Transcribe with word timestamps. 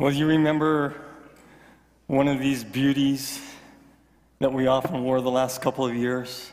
Well, 0.00 0.10
you 0.10 0.24
remember 0.28 0.94
one 2.06 2.26
of 2.26 2.38
these 2.38 2.64
beauties 2.64 3.38
that 4.38 4.50
we 4.50 4.66
often 4.66 5.04
wore 5.04 5.20
the 5.20 5.30
last 5.30 5.60
couple 5.60 5.84
of 5.84 5.94
years? 5.94 6.50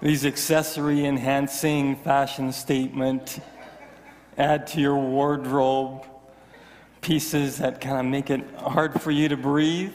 These 0.00 0.24
accessory 0.24 1.04
enhancing 1.04 1.96
fashion 1.96 2.52
statement 2.52 3.40
add 4.38 4.68
to 4.68 4.80
your 4.80 4.94
wardrobe 4.94 6.06
pieces 7.00 7.58
that 7.58 7.80
kind 7.80 7.98
of 7.98 8.04
make 8.06 8.30
it 8.30 8.48
hard 8.60 9.02
for 9.02 9.10
you 9.10 9.28
to 9.28 9.36
breathe. 9.36 9.92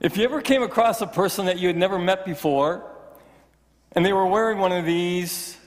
If 0.00 0.16
you 0.16 0.24
ever 0.24 0.40
came 0.40 0.62
across 0.62 1.02
a 1.02 1.06
person 1.06 1.44
that 1.44 1.58
you 1.58 1.66
had 1.66 1.76
never 1.76 1.98
met 1.98 2.24
before 2.24 2.90
and 3.92 4.02
they 4.02 4.14
were 4.14 4.26
wearing 4.26 4.56
one 4.60 4.72
of 4.72 4.86
these, 4.86 5.58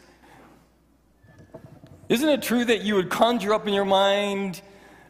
isn't 2.13 2.29
it 2.29 2.43
true 2.43 2.63
that 2.63 2.81
you 2.81 2.93
would 2.93 3.09
conjure 3.09 3.55
up 3.55 3.67
in 3.67 3.73
your 3.73 3.85
mind 3.85 4.61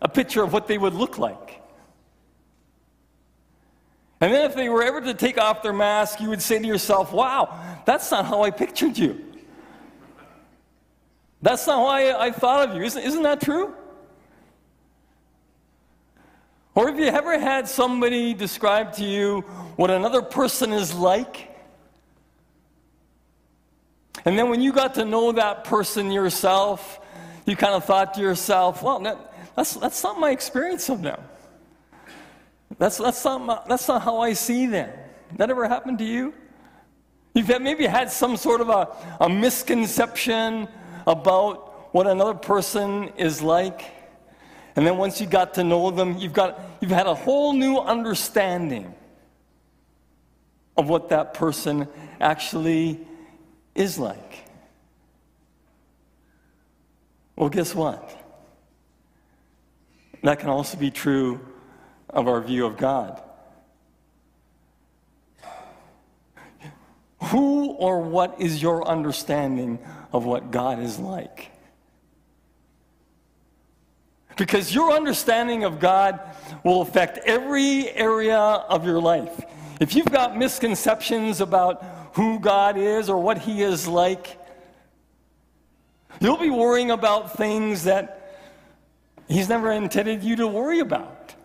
a 0.02 0.08
picture 0.08 0.42
of 0.42 0.54
what 0.54 0.68
they 0.68 0.78
would 0.78 0.94
look 0.94 1.18
like? 1.18 1.62
And 4.22 4.34
then 4.34 4.50
if 4.50 4.56
they 4.56 4.70
were 4.70 4.82
ever 4.82 5.02
to 5.02 5.14
take 5.14 5.38
off 5.38 5.62
their 5.62 5.74
mask, 5.74 6.22
you 6.22 6.30
would 6.30 6.42
say 6.42 6.60
to 6.60 6.66
yourself, 6.66 7.12
wow, 7.12 7.82
that's 7.86 8.10
not 8.10 8.26
how 8.26 8.44
I 8.44 8.52
pictured 8.52 8.98
you. 8.98 9.22
That's 11.42 11.68
not 11.68 11.80
how 11.80 11.88
I, 11.88 12.28
I 12.28 12.32
thought 12.32 12.70
of 12.70 12.76
you. 12.78 12.84
Isn't, 12.84 13.04
isn't 13.04 13.24
that 13.24 13.42
true? 13.42 13.74
Or 16.74 16.88
have 16.88 16.98
you 16.98 17.08
ever 17.08 17.38
had 17.38 17.68
somebody 17.68 18.34
describe 18.34 18.94
to 18.94 19.04
you 19.04 19.42
what 19.76 19.92
another 19.92 20.22
person 20.22 20.72
is 20.72 20.94
like? 20.94 21.53
And 24.26 24.38
then 24.38 24.50
when 24.50 24.62
you 24.62 24.72
got 24.72 24.96
to 24.96 25.06
know 25.06 25.32
that 25.34 25.64
person 25.66 26.12
yourself, 26.12 27.00
you 27.46 27.56
kind 27.56 27.74
of 27.74 27.86
thought 27.86 28.14
to 28.16 28.22
yourself, 28.22 28.82
well, 28.82 29.00
that, 29.00 29.34
that's, 29.56 29.76
that's 29.76 30.02
not 30.04 30.20
my 30.20 30.32
experience 30.32 30.90
of 30.90 31.02
them. 31.02 31.20
That's, 32.78 32.98
that's, 32.98 33.24
not 33.26 33.42
my, 33.42 33.60
that's 33.68 33.88
not 33.88 34.02
how 34.02 34.20
I 34.20 34.34
see 34.34 34.66
them. 34.66 34.90
That 35.38 35.50
ever 35.50 35.68
happened 35.68 36.00
to 36.00 36.06
you? 36.06 36.34
You've 37.34 37.50
maybe 37.62 37.86
had 37.86 38.12
some 38.12 38.38
sort 38.38 38.62
of 38.62 38.70
a, 38.70 38.88
a 39.20 39.30
misconception 39.30 40.68
about 41.08 41.94
what 41.94 42.08
another 42.08 42.34
person 42.34 43.10
is 43.18 43.42
like. 43.42 43.92
And 44.76 44.86
then 44.86 44.98
once 44.98 45.20
you 45.20 45.28
got 45.28 45.56
to 45.56 45.64
know 45.64 45.92
them, 45.92 46.18
you've, 46.18 46.34
got, 46.34 46.60
you've 46.80 46.92
had 46.92 47.08
a 47.08 47.16
whole 47.16 47.54
new 47.54 47.78
understanding 47.78 48.94
of 50.78 50.90
what 50.90 51.10
that 51.10 51.34
person 51.34 51.88
actually 52.20 53.06
is 53.76 53.98
like. 53.98 54.44
Well, 57.36 57.50
guess 57.50 57.74
what? 57.74 58.20
That 60.22 60.40
can 60.40 60.50
also 60.50 60.78
be 60.78 60.92
true 60.92 61.42
of 62.10 62.28
our 62.28 62.42
view 62.42 62.66
of 62.66 62.78
God. 62.78 63.22
Who 67.24 67.72
or 67.72 68.02
what 68.02 68.40
is 68.40 68.62
your 68.62 68.88
understanding 68.88 69.80
of 70.12 70.26
what 70.26 70.52
God 70.52 70.80
is 70.80 71.00
like? 71.00 71.50
Because 74.38 74.74
your 74.74 74.92
understanding 74.92 75.64
of 75.64 75.80
God 75.80 76.20
will 76.64 76.82
affect 76.82 77.20
every 77.20 77.90
area 77.92 78.38
of 78.38 78.86
your 78.86 79.00
life. 79.00 79.44
If 79.80 79.96
you've 79.96 80.12
got 80.12 80.38
misconceptions 80.38 81.42
about 81.42 81.84
who 82.14 82.40
God 82.40 82.78
is 82.78 83.10
or 83.10 83.22
what 83.22 83.38
He 83.40 83.62
is 83.62 83.88
like, 83.88 84.40
you'll 86.20 86.38
be 86.38 86.50
worrying 86.50 86.92
about 86.92 87.36
things 87.38 87.84
that 87.84 88.20
He's 89.28 89.50
never 89.50 89.72
intended 89.72 90.24
you 90.24 90.36
to 90.38 90.48
worry 90.48 90.80
about. 90.80 91.36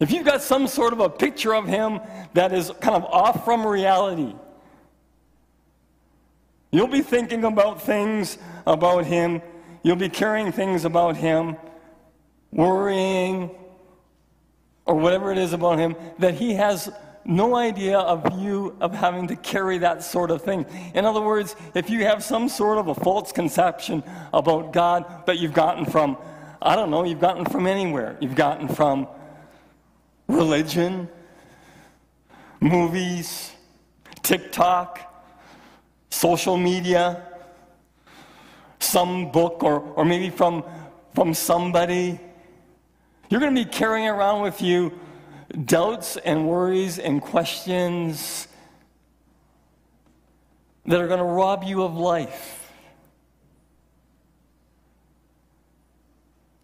If 0.00 0.12
you've 0.12 0.26
got 0.26 0.42
some 0.42 0.68
sort 0.68 0.92
of 0.92 1.00
a 1.00 1.08
picture 1.08 1.54
of 1.54 1.66
Him 1.66 2.00
that 2.34 2.52
is 2.52 2.70
kind 2.80 2.94
of 2.94 3.04
off 3.04 3.44
from 3.44 3.66
reality, 3.66 4.34
you'll 6.70 6.86
be 6.86 7.02
thinking 7.02 7.44
about 7.44 7.82
things 7.82 8.38
about 8.66 9.04
Him, 9.06 9.42
you'll 9.82 9.96
be 9.96 10.08
carrying 10.08 10.52
things 10.52 10.84
about 10.84 11.16
Him, 11.16 11.56
worrying, 12.52 13.50
or 14.84 14.94
whatever 14.96 15.32
it 15.32 15.38
is 15.38 15.52
about 15.52 15.78
Him 15.78 15.96
that 16.18 16.34
He 16.34 16.54
has 16.54 16.90
no 17.28 17.56
idea 17.56 17.98
of 17.98 18.40
you 18.40 18.74
of 18.80 18.94
having 18.94 19.28
to 19.28 19.36
carry 19.36 19.76
that 19.78 20.02
sort 20.02 20.30
of 20.30 20.40
thing. 20.40 20.64
In 20.94 21.04
other 21.04 21.20
words, 21.20 21.54
if 21.74 21.90
you 21.90 22.04
have 22.06 22.24
some 22.24 22.48
sort 22.48 22.78
of 22.78 22.88
a 22.88 22.94
false 22.94 23.32
conception 23.32 24.02
about 24.32 24.72
God 24.72 25.26
that 25.26 25.38
you've 25.38 25.52
gotten 25.52 25.84
from, 25.84 26.16
I 26.62 26.74
don't 26.74 26.90
know, 26.90 27.04
you've 27.04 27.20
gotten 27.20 27.44
from 27.44 27.66
anywhere. 27.66 28.16
You've 28.18 28.34
gotten 28.34 28.66
from 28.66 29.06
religion, 30.26 31.06
movies, 32.60 33.52
TikTok, 34.22 34.98
social 36.08 36.56
media, 36.56 37.26
some 38.78 39.30
book, 39.30 39.62
or, 39.62 39.80
or 39.80 40.04
maybe 40.06 40.30
from, 40.30 40.64
from 41.14 41.34
somebody. 41.34 42.18
You're 43.28 43.40
going 43.40 43.54
to 43.54 43.64
be 43.64 43.70
carrying 43.70 44.08
around 44.08 44.40
with 44.40 44.62
you 44.62 44.98
doubts 45.64 46.16
and 46.16 46.46
worries 46.48 46.98
and 46.98 47.22
questions 47.22 48.48
that 50.86 51.00
are 51.00 51.06
going 51.06 51.18
to 51.18 51.24
rob 51.24 51.64
you 51.64 51.82
of 51.82 51.96
life. 51.96 52.54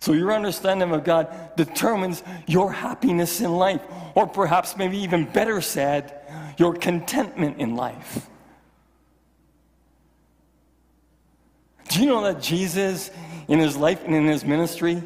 So, 0.00 0.12
your 0.12 0.34
understanding 0.34 0.92
of 0.92 1.02
God 1.02 1.56
determines 1.56 2.22
your 2.46 2.70
happiness 2.70 3.40
in 3.40 3.52
life, 3.52 3.80
or 4.14 4.26
perhaps, 4.26 4.76
maybe 4.76 4.98
even 4.98 5.24
better 5.24 5.62
said, 5.62 6.20
your 6.58 6.74
contentment 6.74 7.58
in 7.58 7.74
life. 7.74 8.28
Do 11.88 12.00
you 12.00 12.06
know 12.06 12.22
that 12.24 12.42
Jesus, 12.42 13.10
in 13.48 13.58
his 13.58 13.76
life 13.76 14.04
and 14.04 14.14
in 14.14 14.26
his 14.26 14.44
ministry, 14.44 15.02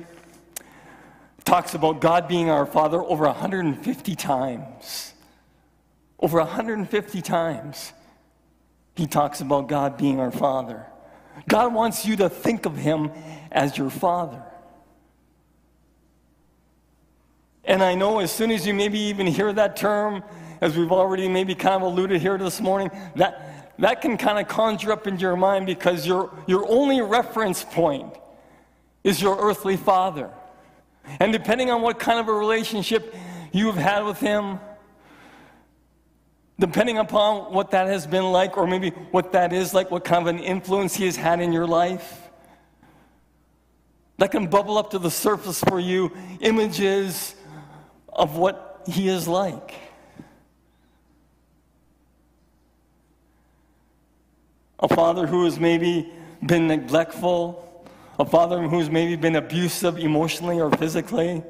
talks 1.49 1.73
about 1.73 1.99
God 2.03 2.29
being 2.29 2.51
our 2.51 2.67
Father 2.67 3.03
over 3.03 3.25
150 3.25 4.15
times. 4.17 5.15
Over 6.21 6.41
150 6.41 7.23
times, 7.23 7.95
he 8.97 9.07
talks 9.07 9.41
about 9.41 9.67
God 9.67 9.97
being 9.97 10.21
our 10.21 10.31
Father. 10.31 10.85
God 11.49 11.73
wants 11.73 12.05
you 12.05 12.17
to 12.17 12.29
think 12.29 12.67
of 12.67 12.77
him 12.77 13.11
as 13.51 13.79
your 13.79 13.89
Father. 13.89 14.43
And 17.65 17.83
I 17.83 17.95
know 17.95 18.19
as 18.19 18.31
soon 18.31 18.51
as 18.51 18.67
you 18.67 18.75
maybe 18.75 18.99
even 18.99 19.27
hear 19.27 19.51
that 19.51 19.75
term, 19.75 20.23
as 20.61 20.77
we've 20.77 20.93
already 20.93 21.29
maybe 21.29 21.55
kind 21.55 21.77
of 21.77 21.83
alluded 21.83 22.21
here 22.21 22.37
this 22.37 22.61
morning, 22.61 22.91
that, 23.17 23.73
that 23.79 24.03
can 24.03 24.19
kind 24.19 24.39
of 24.39 24.49
conjure 24.49 24.93
up 24.93 25.07
into 25.07 25.23
your 25.23 25.37
mind 25.37 25.65
because 25.65 26.07
your, 26.07 26.31
your 26.47 26.71
only 26.71 27.01
reference 27.01 27.65
point 27.65 28.13
is 29.03 29.23
your 29.23 29.39
earthly 29.41 29.79
father. 29.79 30.31
And 31.21 31.33
depending 31.33 31.71
on 31.71 31.83
what 31.83 31.99
kind 31.99 32.19
of 32.19 32.29
a 32.29 32.33
relationship 32.33 33.15
you've 33.53 33.77
had 33.77 34.05
with 34.05 34.21
Him, 34.21 34.61
depending 36.59 36.99
upon 36.99 37.53
what 37.53 37.71
that 37.71 37.87
has 37.87 38.07
been 38.07 38.33
like, 38.33 38.57
or 38.57 38.67
maybe 38.67 38.91
what 39.11 39.33
that 39.33 39.53
is 39.53 39.75
like, 39.75 39.91
what 39.91 40.05
kind 40.05 40.27
of 40.27 40.35
an 40.35 40.41
influence 40.41 40.95
He 40.95 41.07
has 41.07 41.17
had 41.17 41.41
in 41.41 41.53
your 41.53 41.67
life, 41.67 42.29
that 44.19 44.31
can 44.31 44.49
bubble 44.49 44.79
up 44.79 44.91
to 44.91 44.99
the 44.99 45.11
surface 45.11 45.61
for 45.61 45.79
you 45.79 46.11
images 46.41 47.35
of 48.09 48.37
what 48.37 48.83
He 48.87 49.09
is 49.09 49.29
like. 49.29 49.75
A 54.81 54.89
father 54.89 55.27
who 55.27 55.45
has 55.45 55.59
maybe 55.59 56.13
been 56.45 56.69
neglectful 56.69 57.68
a 58.19 58.25
father 58.25 58.63
who's 58.63 58.91
maybe 58.91 59.15
been 59.17 59.37
abusive 59.37 59.99
emotionally 59.99 60.61
or 60.61 60.71
physically, 60.73 61.43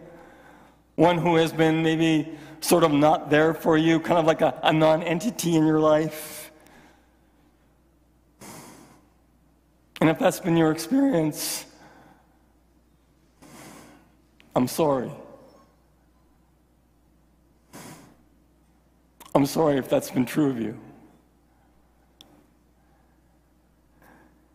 one 0.96 1.18
who 1.18 1.36
has 1.36 1.52
been 1.52 1.82
maybe 1.82 2.28
sort 2.60 2.84
of 2.84 2.92
not 2.92 3.30
there 3.30 3.54
for 3.54 3.78
you, 3.78 3.98
kind 4.00 4.18
of 4.18 4.26
like 4.26 4.42
a, 4.42 4.58
a 4.62 4.72
non 4.72 5.02
entity 5.02 5.56
in 5.56 5.66
your 5.66 5.80
life. 5.80 6.50
And 10.00 10.10
if 10.10 10.18
that's 10.18 10.40
been 10.40 10.56
your 10.56 10.70
experience, 10.70 11.64
I'm 14.54 14.68
sorry. 14.68 15.10
I'm 19.34 19.46
sorry 19.46 19.78
if 19.78 19.88
that's 19.88 20.10
been 20.10 20.26
true 20.26 20.50
of 20.50 20.60
you. 20.60 20.78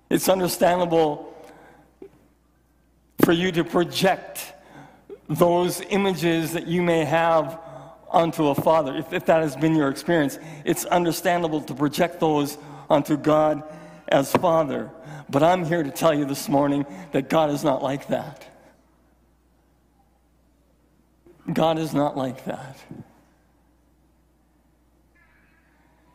It's 0.10 0.30
understandable 0.30 1.33
for 3.24 3.32
you 3.32 3.52
to 3.52 3.64
project 3.64 4.54
those 5.30 5.82
images 5.90 6.54
that 6.54 6.68
you 6.68 6.82
may 6.82 7.06
have 7.06 7.60
onto 8.10 8.48
a 8.48 8.56
father. 8.56 8.96
If, 8.96 9.12
if 9.14 9.26
that 9.26 9.42
has 9.42 9.56
been 9.56 9.76
your 9.76 9.90
experience, 9.90 10.38
it's 10.66 10.86
understandable 10.86 11.62
to 11.62 11.74
project 11.74 12.20
those 12.20 12.58
onto 12.90 13.18
God 13.18 13.64
as 14.08 14.32
Father. 14.32 14.92
But 15.30 15.42
I'm 15.42 15.66
here 15.66 15.82
to 15.82 15.90
tell 15.90 16.14
you 16.14 16.26
this 16.26 16.48
morning 16.48 16.86
that 17.12 17.30
God 17.30 17.50
is 17.50 17.64
not 17.64 17.82
like 17.82 18.08
that. 18.08 18.46
God 21.52 21.80
is 21.80 21.94
not 21.94 22.16
like 22.16 22.46
that. 22.46 22.78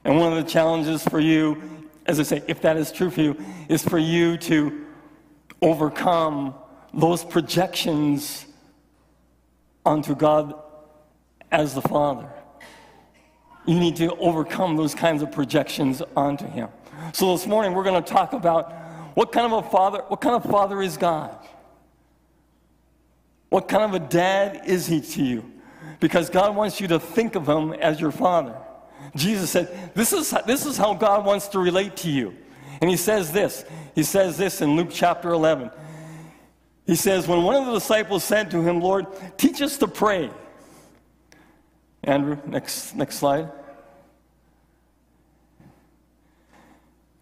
And 0.05 0.19
one 0.19 0.33
of 0.33 0.43
the 0.43 0.51
challenges 0.51 1.03
for 1.03 1.21
you, 1.21 1.61
as 2.07 2.21
I 2.21 2.23
say, 2.23 2.43
if 2.47 2.63
that 2.63 2.77
is 2.77 2.93
true 2.93 3.11
for 3.11 3.21
you, 3.21 3.45
is 3.69 3.83
for 3.83 3.99
you 3.99 4.39
to 4.39 4.87
overcome 5.61 6.55
those 6.93 7.25
projections 7.25 8.47
onto 9.85 10.15
God 10.15 10.55
as 11.51 11.75
the 11.75 11.83
Father. 11.83 12.29
You 13.67 13.79
need 13.79 13.97
to 13.97 14.15
overcome 14.17 14.77
those 14.77 14.95
kinds 14.95 15.23
of 15.23 15.31
projections 15.33 16.03
onto 16.17 16.47
Him. 16.47 16.69
So 17.13 17.37
this 17.37 17.47
morning 17.47 17.75
we're 17.75 17.85
going 17.85 18.03
to 18.03 18.13
talk 18.13 18.33
about 18.33 18.73
what 19.15 19.33
kind 19.33 19.53
of 19.53 19.67
a 19.67 19.69
father, 19.69 20.05
what 20.09 20.21
kind 20.21 20.37
of 20.37 20.45
father 20.49 20.81
is 20.83 20.97
God? 20.97 21.37
What 23.49 23.69
kind 23.69 23.83
of 23.83 23.95
a 23.95 24.07
dad 24.07 24.63
is 24.67 24.87
he 24.87 25.01
to 25.01 25.25
you? 25.25 25.53
Because 26.01 26.31
God 26.31 26.55
wants 26.55 26.81
you 26.81 26.89
to 26.89 27.01
think 27.01 27.35
of 27.35 27.49
him 27.49 27.73
as 27.73 28.01
your 28.01 28.13
father. 28.13 28.57
Jesus 29.17 29.51
said, 29.51 29.93
this 29.95 30.13
is, 30.13 30.33
this 30.47 30.67
is 30.67 30.77
how 30.77 30.95
God 30.95 31.25
wants 31.25 31.49
to 31.49 31.59
relate 31.59 31.97
to 31.99 32.11
you. 32.11 32.37
And 32.81 32.91
he 32.91 32.97
says 32.97 33.33
this. 33.33 33.65
He 33.95 34.03
says 34.03 34.37
this 34.37 34.61
in 34.61 34.77
Luke 34.77 34.91
chapter 34.93 35.31
11. 35.31 35.71
He 36.89 36.97
says, 36.97 37.29
When 37.29 37.43
one 37.43 37.55
of 37.55 37.67
the 37.67 37.75
disciples 37.75 38.25
said 38.25 38.51
to 38.53 38.63
him, 38.63 38.81
Lord, 38.81 39.07
teach 39.37 39.61
us 39.61 39.77
to 39.77 39.87
pray. 39.87 40.31
Andrew, 42.03 42.39
next, 42.47 42.97
next 42.97 43.17
slide. 43.17 43.51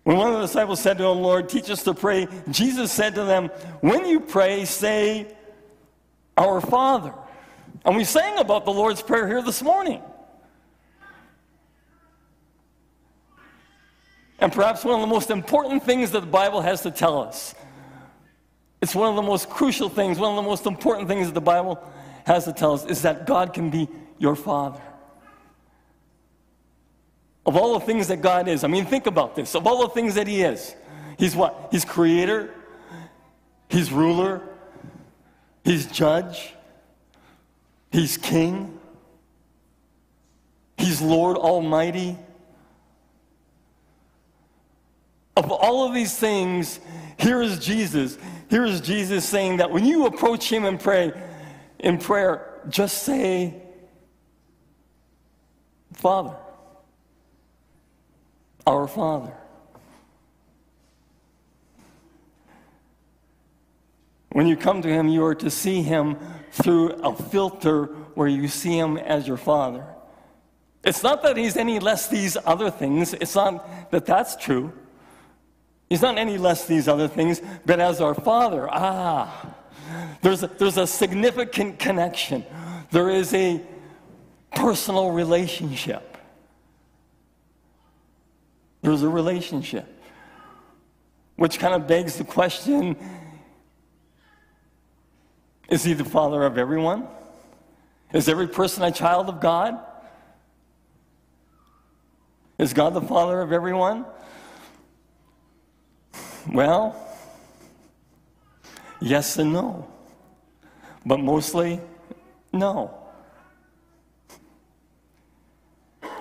When 0.04 0.18
one 0.18 0.28
of 0.28 0.34
the 0.34 0.46
disciples 0.46 0.80
said 0.80 0.98
to 0.98 1.04
him, 1.08 1.18
Lord, 1.18 1.48
teach 1.48 1.68
us 1.68 1.82
to 1.82 1.94
pray, 1.94 2.28
Jesus 2.48 2.92
said 2.92 3.16
to 3.16 3.24
them, 3.24 3.48
When 3.80 4.06
you 4.06 4.20
pray, 4.20 4.66
say, 4.66 5.34
Our 6.36 6.60
Father. 6.60 7.12
And 7.84 7.96
we 7.96 8.04
sang 8.04 8.38
about 8.38 8.66
the 8.66 8.72
Lord's 8.72 9.02
Prayer 9.02 9.26
here 9.26 9.42
this 9.42 9.64
morning. 9.64 10.00
And 14.38 14.52
perhaps 14.52 14.84
one 14.84 14.94
of 14.94 15.00
the 15.00 15.12
most 15.12 15.30
important 15.30 15.82
things 15.82 16.12
that 16.12 16.20
the 16.20 16.26
Bible 16.26 16.60
has 16.60 16.82
to 16.82 16.92
tell 16.92 17.20
us. 17.20 17.56
It's 18.80 18.94
one 18.94 19.08
of 19.08 19.16
the 19.16 19.22
most 19.22 19.48
crucial 19.48 19.88
things, 19.88 20.18
one 20.18 20.30
of 20.30 20.36
the 20.36 20.48
most 20.48 20.66
important 20.66 21.08
things 21.08 21.26
that 21.26 21.34
the 21.34 21.40
Bible 21.40 21.82
has 22.24 22.44
to 22.44 22.52
tell 22.52 22.74
us 22.74 22.84
is 22.84 23.02
that 23.02 23.26
God 23.26 23.52
can 23.52 23.70
be 23.70 23.88
your 24.18 24.36
Father. 24.36 24.80
Of 27.44 27.56
all 27.56 27.78
the 27.78 27.84
things 27.84 28.08
that 28.08 28.20
God 28.20 28.48
is, 28.48 28.64
I 28.64 28.68
mean, 28.68 28.84
think 28.84 29.06
about 29.06 29.36
this. 29.36 29.54
Of 29.54 29.66
all 29.66 29.82
the 29.82 29.94
things 29.94 30.16
that 30.16 30.26
He 30.26 30.42
is, 30.42 30.74
He's 31.18 31.36
what? 31.36 31.68
He's 31.70 31.84
creator, 31.84 32.52
He's 33.68 33.92
ruler, 33.92 34.42
He's 35.64 35.86
judge, 35.86 36.52
He's 37.92 38.16
king, 38.16 38.78
He's 40.76 41.00
Lord 41.00 41.36
Almighty, 41.36 42.18
of 45.36 45.52
all 45.52 45.86
of 45.86 45.94
these 45.94 46.16
things, 46.16 46.80
here 47.18 47.42
is 47.42 47.58
Jesus. 47.58 48.16
Here 48.48 48.64
is 48.64 48.80
Jesus 48.80 49.28
saying 49.28 49.56
that 49.58 49.70
when 49.70 49.84
you 49.84 50.06
approach 50.06 50.50
him 50.50 50.64
and 50.64 50.78
pray 50.78 51.12
in 51.78 51.98
prayer, 51.98 52.60
just 52.68 53.02
say, 53.02 53.54
Father, 55.94 56.36
our 58.66 58.86
Father. 58.86 59.32
When 64.30 64.46
you 64.46 64.56
come 64.56 64.82
to 64.82 64.88
him, 64.88 65.08
you 65.08 65.24
are 65.24 65.34
to 65.36 65.50
see 65.50 65.82
him 65.82 66.18
through 66.52 66.90
a 66.90 67.14
filter 67.16 67.86
where 68.14 68.28
you 68.28 68.48
see 68.48 68.76
him 68.76 68.98
as 68.98 69.26
your 69.26 69.38
Father. 69.38 69.84
It's 70.84 71.02
not 71.02 71.22
that 71.22 71.36
he's 71.36 71.56
any 71.56 71.78
less 71.78 72.08
these 72.08 72.36
other 72.44 72.70
things, 72.70 73.14
it's 73.14 73.34
not 73.34 73.90
that 73.90 74.06
that's 74.06 74.36
true. 74.36 74.72
He's 75.88 76.02
not 76.02 76.18
any 76.18 76.36
less 76.36 76.66
these 76.66 76.88
other 76.88 77.08
things, 77.08 77.40
but 77.64 77.80
as 77.80 78.00
our 78.00 78.14
Father. 78.14 78.68
Ah, 78.70 79.54
there's 80.20 80.42
a, 80.42 80.48
there's 80.48 80.76
a 80.76 80.86
significant 80.86 81.78
connection. 81.78 82.44
There 82.90 83.08
is 83.10 83.32
a 83.34 83.62
personal 84.54 85.10
relationship. 85.10 86.18
There's 88.82 89.02
a 89.02 89.08
relationship. 89.08 89.86
Which 91.36 91.58
kind 91.58 91.74
of 91.74 91.86
begs 91.86 92.16
the 92.16 92.24
question 92.24 92.96
is 95.68 95.82
he 95.82 95.94
the 95.94 96.04
father 96.04 96.44
of 96.44 96.58
everyone? 96.58 97.08
Is 98.12 98.28
every 98.28 98.46
person 98.46 98.84
a 98.84 98.92
child 98.92 99.28
of 99.28 99.40
God? 99.40 99.78
Is 102.58 102.72
God 102.72 102.94
the 102.94 103.00
father 103.00 103.40
of 103.40 103.52
everyone? 103.52 104.06
Well, 106.52 106.96
yes 109.00 109.38
and 109.38 109.52
no. 109.52 109.86
But 111.04 111.20
mostly, 111.20 111.80
no. 112.52 112.96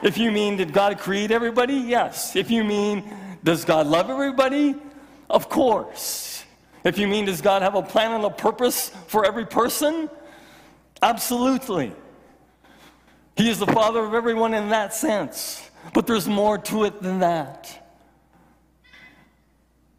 If 0.04 0.18
you 0.18 0.31
mean, 0.31 0.57
did 0.57 0.74
God 0.74 1.00
create 1.00 1.31
everybody? 1.31 1.75
Yes. 1.75 2.36
If 2.36 2.51
you 2.51 2.63
mean, 2.63 3.04
does 3.44 3.66
God 3.66 3.88
love 3.88 4.10
everybody? 4.10 4.75
Of 5.30 5.50
course. 5.50 6.44
If 6.83 7.00
you 7.00 7.07
mean, 7.07 7.25
does 7.25 7.42
God 7.42 7.63
have 7.63 7.74
a 7.74 7.81
plan 7.81 8.12
and 8.12 8.24
a 8.24 8.30
purpose 8.30 8.89
for 9.07 9.25
every 9.25 9.45
person? 9.45 10.10
Absolutely. 11.01 11.92
He 13.36 13.50
is 13.50 13.60
the 13.60 13.66
Father 13.68 14.04
of 14.04 14.13
everyone 14.13 14.54
in 14.54 14.69
that 14.69 14.94
sense. 14.94 15.69
But 15.94 16.07
there's 16.07 16.27
more 16.27 16.57
to 16.60 16.86
it 16.86 17.01
than 17.01 17.19
that. 17.19 17.84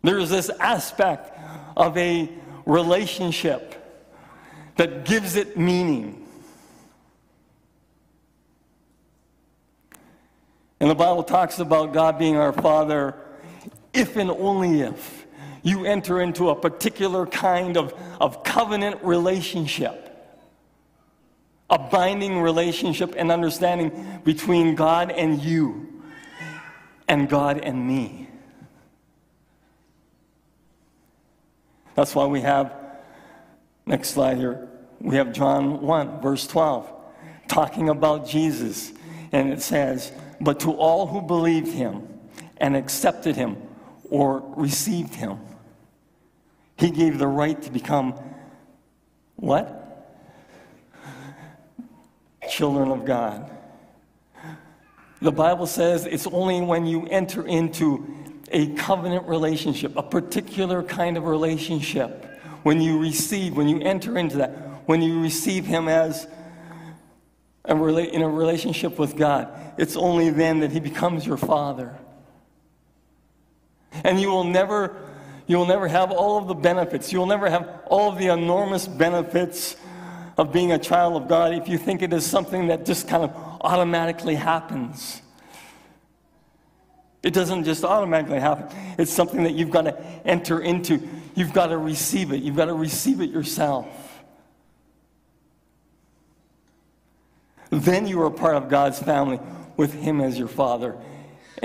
There's 0.06 0.30
this 0.30 0.50
aspect 0.60 1.36
of 1.76 1.98
a 1.98 2.30
relationship 2.64 3.74
that 4.76 5.04
gives 5.04 5.34
it 5.34 5.58
meaning. 5.58 6.24
And 10.78 10.88
the 10.88 10.94
Bible 10.94 11.24
talks 11.24 11.58
about 11.58 11.92
God 11.92 12.20
being 12.20 12.36
our 12.36 12.52
Father 12.52 13.16
if 13.92 14.14
and 14.14 14.30
only 14.30 14.82
if 14.82 15.26
you 15.64 15.84
enter 15.84 16.20
into 16.20 16.50
a 16.50 16.54
particular 16.54 17.26
kind 17.26 17.76
of, 17.76 17.92
of 18.20 18.44
covenant 18.44 19.02
relationship, 19.02 20.25
a 21.68 21.80
binding 21.80 22.38
relationship 22.38 23.16
and 23.16 23.32
understanding 23.32 24.20
between 24.22 24.76
God 24.76 25.10
and 25.10 25.42
you, 25.42 26.00
and 27.08 27.28
God 27.28 27.58
and 27.58 27.88
me. 27.88 28.28
That's 31.96 32.14
why 32.14 32.26
we 32.26 32.42
have, 32.42 32.74
next 33.86 34.10
slide 34.10 34.36
here, 34.36 34.68
we 35.00 35.16
have 35.16 35.32
John 35.32 35.80
1, 35.80 36.20
verse 36.20 36.46
12, 36.46 36.92
talking 37.48 37.88
about 37.88 38.28
Jesus. 38.28 38.92
And 39.32 39.50
it 39.52 39.62
says, 39.62 40.12
But 40.40 40.60
to 40.60 40.72
all 40.72 41.06
who 41.06 41.22
believed 41.22 41.68
him 41.68 42.06
and 42.58 42.76
accepted 42.76 43.34
him 43.34 43.56
or 44.10 44.44
received 44.56 45.14
him, 45.14 45.38
he 46.76 46.90
gave 46.90 47.18
the 47.18 47.26
right 47.26 47.60
to 47.62 47.70
become 47.70 48.14
what? 49.36 49.82
Children 52.50 52.90
of 52.90 53.06
God. 53.06 53.50
The 55.22 55.32
Bible 55.32 55.66
says 55.66 56.04
it's 56.04 56.26
only 56.26 56.60
when 56.60 56.84
you 56.84 57.06
enter 57.06 57.46
into 57.46 58.06
a 58.56 58.68
covenant 58.68 59.28
relationship, 59.28 59.94
a 59.96 60.02
particular 60.02 60.82
kind 60.82 61.18
of 61.18 61.26
relationship. 61.26 62.25
When 62.62 62.80
you 62.80 62.98
receive, 62.98 63.54
when 63.54 63.68
you 63.68 63.80
enter 63.80 64.16
into 64.16 64.38
that, 64.38 64.50
when 64.86 65.02
you 65.02 65.20
receive 65.20 65.66
Him 65.66 65.88
as 65.88 66.26
a 67.66 67.75
rela- 67.75 68.10
in 68.10 68.22
a 68.22 68.28
relationship 68.28 68.98
with 68.98 69.14
God, 69.14 69.48
it's 69.76 69.94
only 69.94 70.30
then 70.30 70.60
that 70.60 70.72
He 70.72 70.80
becomes 70.80 71.26
your 71.26 71.36
Father. 71.36 71.98
And 74.04 74.18
you 74.18 74.30
will 74.30 74.44
never, 74.44 74.96
you 75.46 75.58
will 75.58 75.66
never 75.66 75.86
have 75.86 76.10
all 76.10 76.38
of 76.38 76.48
the 76.48 76.54
benefits. 76.54 77.12
You 77.12 77.18
will 77.18 77.26
never 77.26 77.50
have 77.50 77.82
all 77.84 78.10
of 78.10 78.18
the 78.18 78.28
enormous 78.28 78.88
benefits 78.88 79.76
of 80.38 80.50
being 80.50 80.72
a 80.72 80.78
child 80.78 81.20
of 81.20 81.28
God 81.28 81.52
if 81.52 81.68
you 81.68 81.76
think 81.76 82.00
it 82.00 82.12
is 82.14 82.25
something 82.25 82.68
that 82.68 82.86
just 82.86 83.06
kind 83.06 83.22
of 83.22 83.36
automatically 83.60 84.34
happens. 84.34 85.20
It 87.26 87.35
doesn't 87.35 87.64
just 87.64 87.85
automatically 87.85 88.38
happen. 88.38 88.68
It's 88.99 89.12
something 89.12 89.42
that 89.42 89.54
you've 89.54 89.73
got 89.73 89.83
to 89.83 90.00
enter 90.25 90.61
into. 90.61 91.02
You've 91.35 91.52
got 91.52 91.66
to 91.66 91.76
receive 91.76 92.30
it. 92.30 92.40
You've 92.40 92.54
got 92.54 92.66
to 92.66 92.73
receive 92.73 93.21
it 93.21 93.30
yourself. 93.30 93.88
Then 97.71 98.06
you 98.06 98.23
are 98.23 98.30
part 98.30 98.54
of 98.54 98.68
God's 98.68 99.00
family 99.00 99.40
with 99.76 99.92
Him 99.92 100.21
as 100.21 100.38
your 100.38 100.47
father 100.47 100.97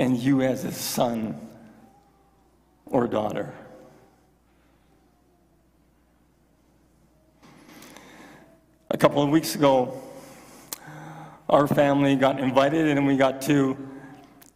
and 0.00 0.18
you 0.18 0.42
as 0.42 0.64
His 0.64 0.76
son. 0.76 1.40
or 2.86 3.06
daughter. 3.06 3.54
A 8.90 8.98
couple 8.98 9.22
of 9.22 9.30
weeks 9.30 9.54
ago, 9.54 10.02
our 11.48 11.68
family 11.68 12.16
got 12.16 12.40
invited 12.40 12.88
and 12.88 13.06
we 13.06 13.16
got 13.16 13.42
to 13.42 13.91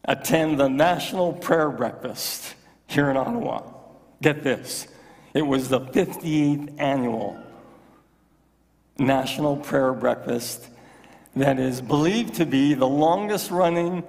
attend 0.07 0.59
the 0.59 0.69
National 0.69 1.33
Prayer 1.33 1.69
Breakfast 1.69 2.55
here 2.87 3.09
in 3.09 3.17
Ottawa. 3.17 3.63
Get 4.21 4.43
this 4.43 4.87
it 5.33 5.45
was 5.45 5.69
the 5.69 5.81
58th 5.81 6.79
annual 6.79 7.37
National 8.97 9.57
Prayer 9.57 9.93
Breakfast 9.93 10.67
that 11.35 11.59
is 11.59 11.81
believed 11.81 12.35
to 12.35 12.45
be 12.45 12.73
the 12.73 12.87
longest 12.87 13.51
running 13.51 14.03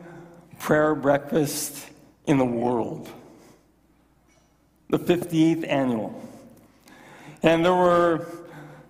prayer 0.58 0.94
breakfast 0.94 1.86
in 2.26 2.38
the 2.38 2.44
world. 2.44 3.10
The 4.88 4.98
58th 4.98 5.68
annual. 5.68 6.22
And 7.42 7.62
there 7.62 7.74
were 7.74 8.26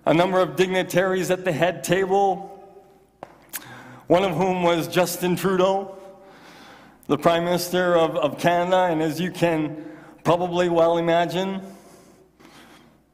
a 0.06 0.14
number 0.14 0.38
of 0.38 0.54
dignitaries 0.54 1.32
at 1.32 1.44
the 1.44 1.50
head 1.52 1.82
table, 1.82 2.54
one 4.06 4.22
of 4.22 4.36
whom 4.36 4.62
was 4.62 4.86
Justin 4.86 5.34
Trudeau, 5.34 5.97
the 7.08 7.18
Prime 7.18 7.44
Minister 7.44 7.96
of, 7.96 8.16
of 8.16 8.38
Canada. 8.38 8.84
And 8.92 9.02
as 9.02 9.20
you 9.20 9.32
can 9.32 9.84
probably 10.22 10.68
well 10.68 10.98
imagine, 10.98 11.60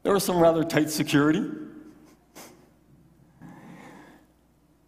there 0.03 0.13
was 0.13 0.23
some 0.23 0.39
rather 0.39 0.63
tight 0.63 0.91
security. 0.91 1.49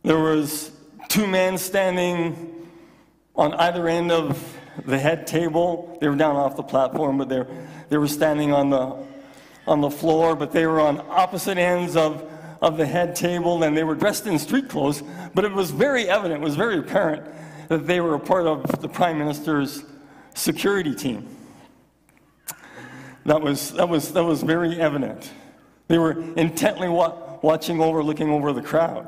There 0.04 0.20
was 0.20 0.72
two 1.10 1.26
men 1.26 1.58
standing 1.58 2.68
on 3.36 3.54
either 3.56 3.88
end 3.88 4.12
of 4.12 4.56
the 4.86 5.00
head 5.00 5.26
table. 5.26 5.98
They 6.00 6.08
were 6.08 6.16
down 6.16 6.36
off 6.36 6.56
the 6.56 6.64
platform, 6.64 7.18
but 7.18 7.30
they 7.30 7.44
they 7.90 7.98
were 7.98 8.08
standing 8.08 8.52
on 8.54 8.70
the, 8.70 8.98
on 9.66 9.82
the 9.82 9.90
floor, 9.90 10.36
but 10.36 10.52
they 10.52 10.66
were 10.66 10.80
on 10.80 11.02
opposite 11.10 11.58
ends 11.58 11.96
of, 11.96 12.30
of 12.62 12.78
the 12.78 12.86
head 12.86 13.16
table, 13.16 13.64
and 13.64 13.78
they 13.78 13.84
were 13.84 13.96
dressed 13.96 14.28
in 14.28 14.38
street 14.40 14.70
clothes. 14.70 15.02
But 15.34 15.46
it 15.46 15.54
was 15.54 15.72
very 15.72 16.10
evident, 16.10 16.42
it 16.42 16.44
was 16.44 16.56
very 16.56 16.78
apparent 16.78 17.26
that 17.68 17.88
they 17.88 18.00
were 18.00 18.16
a 18.16 18.20
part 18.20 18.48
of 18.48 18.82
the 18.82 18.90
Prime 18.90 19.18
Minister's 19.18 19.84
security 20.34 20.96
team. 20.96 21.28
That 23.26 23.42
was, 23.42 23.72
that 23.74 23.90
was, 23.90 24.14
that 24.14 24.24
was 24.24 24.42
very 24.42 24.80
evident. 24.80 25.30
They 25.88 25.98
were 25.98 26.12
intently 26.36 26.88
wa- 26.88 27.40
watching 27.42 27.82
over, 27.82 28.04
looking 28.04 28.30
over 28.30 28.54
the 28.54 28.62
crowd. 28.62 29.08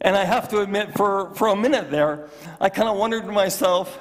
And 0.00 0.14
I 0.14 0.24
have 0.24 0.48
to 0.50 0.60
admit, 0.60 0.94
for, 0.94 1.34
for 1.34 1.48
a 1.48 1.56
minute 1.56 1.90
there, 1.90 2.28
I 2.60 2.68
kind 2.68 2.88
of 2.88 2.96
wondered 2.96 3.24
to 3.24 3.32
myself, 3.32 3.98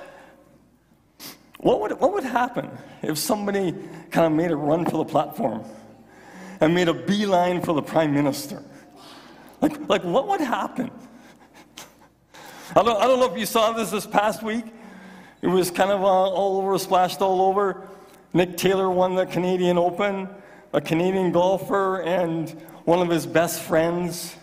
what 1.59 1.81
would, 1.81 1.99
what 1.99 2.13
would 2.13 2.23
happen 2.23 2.69
if 3.01 3.17
somebody 3.17 3.73
kind 4.11 4.27
of 4.27 4.31
made 4.31 4.51
a 4.51 4.55
run 4.55 4.85
for 4.85 4.97
the 4.97 5.05
platform 5.05 5.63
and 6.59 6.75
made 6.75 6.87
a 6.87 6.93
beeline 6.93 7.61
for 7.61 7.73
the 7.73 7.81
prime 7.81 8.13
minister? 8.13 8.61
Like, 9.61 9.89
like 9.89 10.03
what 10.03 10.27
would 10.27 10.41
happen? 10.41 10.91
I 12.75 12.83
don't, 12.83 12.97
I 13.01 13.07
don't 13.07 13.19
know 13.19 13.31
if 13.31 13.39
you 13.39 13.45
saw 13.45 13.71
this 13.71 13.91
this 13.91 14.05
past 14.05 14.43
week. 14.43 14.65
It 15.41 15.47
was 15.47 15.71
kind 15.71 15.89
of 15.89 16.01
uh, 16.01 16.05
all 16.05 16.57
over, 16.57 16.77
splashed 16.77 17.21
all 17.21 17.41
over. 17.41 17.87
Nick 18.33 18.57
Taylor 18.57 18.89
won 18.89 19.15
the 19.15 19.25
Canadian 19.25 19.77
Open, 19.77 20.27
a 20.73 20.81
Canadian 20.81 21.31
golfer, 21.31 22.01
and 22.01 22.49
one 22.83 22.99
of 22.99 23.09
his 23.09 23.25
best 23.25 23.61
friends 23.61 24.35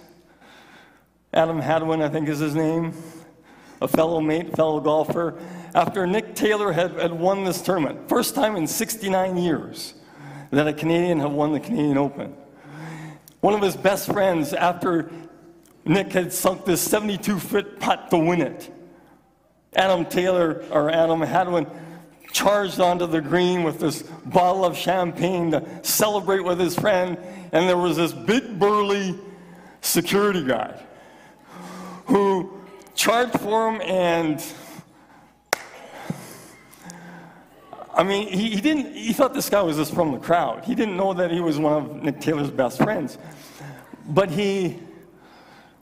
Adam 1.35 1.61
Hadwin, 1.61 2.01
I 2.01 2.09
think 2.09 2.29
is 2.29 2.39
his 2.39 2.55
name, 2.55 2.95
a 3.83 3.89
fellow 3.89 4.21
mate, 4.21 4.55
fellow 4.55 4.81
golfer, 4.81 5.37
after 5.75 6.07
Nick 6.07 6.37
Taylor 6.37 6.73
had, 6.73 6.93
had 6.93 7.13
won 7.13 7.45
this 7.45 7.61
tournament. 7.61 8.09
First 8.09 8.37
time 8.37 8.55
in 8.55 8.69
69 8.69 9.37
years 9.37 9.95
that 10.53 10.69
a 10.69 10.73
Canadian 10.73 11.19
had 11.19 11.33
won 11.33 11.53
the 11.53 11.59
Canadian 11.59 11.99
Open. 11.99 12.37
One 13.41 13.53
of 13.53 13.61
his 13.61 13.77
best 13.77 14.07
friends, 14.07 14.53
after 14.53 15.11
Nick 15.85 16.13
had 16.13 16.33
sunk 16.33 16.65
this 16.65 16.81
72 16.81 17.39
foot 17.39 17.79
putt 17.79 18.11
to 18.11 18.19
win 18.19 18.41
it, 18.41 18.73
Adam 19.75 20.07
Taylor, 20.07 20.65
or 20.71 20.91
Adam 20.91 21.21
Hadwin, 21.21 21.67
charged 22.33 22.81
onto 22.81 23.07
the 23.07 23.21
green 23.21 23.63
with 23.63 23.79
this 23.79 24.03
bottle 24.03 24.65
of 24.65 24.77
champagne 24.77 25.51
to 25.53 25.65
celebrate 25.83 26.41
with 26.41 26.59
his 26.59 26.75
friend, 26.75 27.19
and 27.53 27.69
there 27.69 27.77
was 27.77 27.97
this 27.97 28.13
big 28.13 28.59
burly 28.59 29.19
security 29.81 30.43
guard 30.43 30.75
who 32.07 32.61
charged 32.95 33.39
for 33.41 33.71
him 33.71 33.81
and 33.83 34.43
I 37.97 38.03
mean, 38.03 38.27
he, 38.27 38.51
he, 38.51 38.61
didn't, 38.61 38.93
he 38.93 39.13
thought 39.13 39.35
this 39.35 39.49
guy 39.49 39.63
was 39.63 39.77
just 39.77 39.95
from 39.95 40.11
the 40.11 40.19
crowd. 40.19 40.65
He 40.65 40.75
didn't 40.75 40.97
know 40.97 41.15
that 41.15 41.31
he 41.31 41.41
was 41.41 41.59
one 41.59 41.73
of 41.75 42.03
Nick 42.03 42.21
Taylor's 42.21 42.51
best 42.51 42.79
friends. 42.79 43.19
But 44.09 44.31
he, 44.31 44.81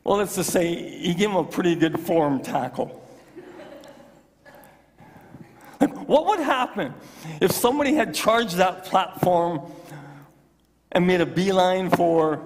well, 0.05 0.19
let's 0.19 0.37
just 0.37 0.51
say, 0.51 0.75
he 0.75 1.15
gave 1.15 1.31
him 1.31 1.37
a 1.37 1.45
pretty 1.45 1.75
good 1.75 2.01
form 2.01 2.41
tackle. 2.41 2.99
Like, 5.81 6.09
what 6.09 6.27
would 6.27 6.41
happen 6.41 6.95
if 7.41 7.53
somebody 7.53 7.95
had 7.95 8.15
charged 8.15 8.57
that 8.57 8.85
platform 8.85 9.63
and 10.93 11.07
made 11.07 11.21
a 11.21 11.27
beeline 11.27 11.91
for 11.91 12.41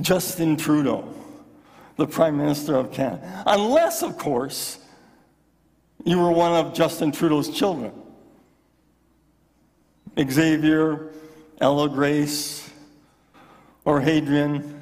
Justin 0.00 0.56
Trudeau? 0.56 1.12
the 1.96 2.06
Prime 2.06 2.36
Minister 2.36 2.76
of 2.76 2.92
Canada. 2.92 3.42
Unless, 3.46 4.02
of 4.02 4.18
course, 4.18 4.78
you 6.04 6.18
were 6.18 6.32
one 6.32 6.52
of 6.52 6.74
Justin 6.74 7.12
Trudeau's 7.12 7.48
children. 7.48 7.92
Xavier, 10.18 11.10
Ella 11.60 11.88
Grace, 11.88 12.68
or 13.84 14.00
Hadrien. 14.00 14.80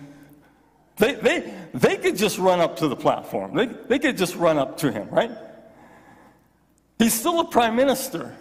They, 0.96 1.14
they, 1.14 1.54
they 1.72 1.96
could 1.96 2.16
just 2.16 2.38
run 2.38 2.60
up 2.60 2.76
to 2.76 2.88
the 2.88 2.96
platform. 2.96 3.54
They, 3.54 3.66
they 3.66 3.98
could 3.98 4.16
just 4.16 4.36
run 4.36 4.58
up 4.58 4.78
to 4.78 4.90
him, 4.90 5.08
right? 5.10 5.30
He's 6.98 7.14
still 7.14 7.40
a 7.40 7.48
prime 7.48 7.76
minister. 7.76 8.36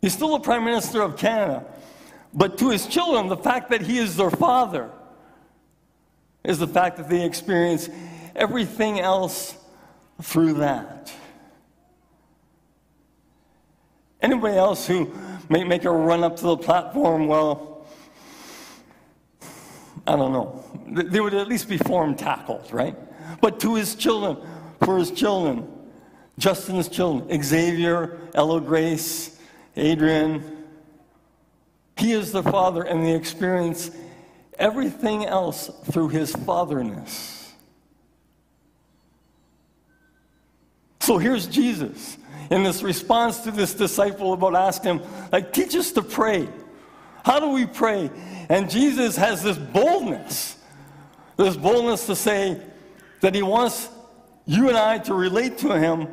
He's 0.00 0.12
still 0.12 0.34
a 0.34 0.40
prime 0.40 0.64
minister 0.64 1.02
of 1.02 1.16
Canada. 1.16 1.64
But 2.32 2.58
to 2.58 2.70
his 2.70 2.86
children, 2.86 3.28
the 3.28 3.36
fact 3.36 3.70
that 3.70 3.82
he 3.82 3.98
is 3.98 4.16
their 4.16 4.30
father, 4.30 4.90
is 6.44 6.58
the 6.58 6.66
fact 6.68 6.96
that 6.98 7.08
they 7.08 7.24
experience 7.24 7.88
everything 8.34 9.00
else 9.00 9.56
through 10.22 10.54
that. 10.54 11.12
Anybody 14.20 14.56
else 14.56 14.86
who 14.86 15.12
may 15.48 15.64
make 15.64 15.84
a 15.84 15.90
run 15.90 16.24
up 16.24 16.36
to 16.36 16.42
the 16.42 16.56
platform, 16.56 17.26
well, 17.26 17.75
I 20.06 20.16
don't 20.16 20.32
know. 20.32 20.64
They 20.86 21.20
would 21.20 21.34
at 21.34 21.48
least 21.48 21.68
be 21.68 21.78
form 21.78 22.14
tackled, 22.14 22.72
right? 22.72 22.96
But 23.40 23.60
to 23.60 23.74
his 23.74 23.94
children, 23.94 24.36
for 24.84 24.98
his 24.98 25.10
children, 25.10 25.68
Justin's 26.38 26.88
children, 26.88 27.42
Xavier, 27.42 28.18
Ella 28.34 28.60
Grace, 28.60 29.38
Adrian, 29.76 30.64
he 31.96 32.12
is 32.12 32.30
the 32.30 32.42
father, 32.42 32.82
and 32.82 33.04
they 33.04 33.14
experience 33.14 33.90
everything 34.58 35.24
else 35.24 35.70
through 35.90 36.08
his 36.08 36.32
fatherness. 36.32 37.52
So 41.00 41.18
here's 41.18 41.46
Jesus 41.46 42.18
in 42.50 42.62
this 42.62 42.82
response 42.82 43.40
to 43.40 43.50
this 43.50 43.74
disciple 43.74 44.32
about 44.32 44.54
asking 44.54 44.98
him, 44.98 45.06
like, 45.32 45.52
teach 45.52 45.74
us 45.74 45.92
to 45.92 46.02
pray. 46.02 46.48
How 47.24 47.40
do 47.40 47.48
we 47.48 47.66
pray? 47.66 48.10
And 48.48 48.70
Jesus 48.70 49.16
has 49.16 49.42
this 49.42 49.58
boldness, 49.58 50.56
this 51.36 51.56
boldness 51.56 52.06
to 52.06 52.16
say 52.16 52.60
that 53.20 53.34
he 53.34 53.42
wants 53.42 53.88
you 54.46 54.68
and 54.68 54.76
I 54.76 54.98
to 54.98 55.14
relate 55.14 55.58
to 55.58 55.78
him. 55.78 56.08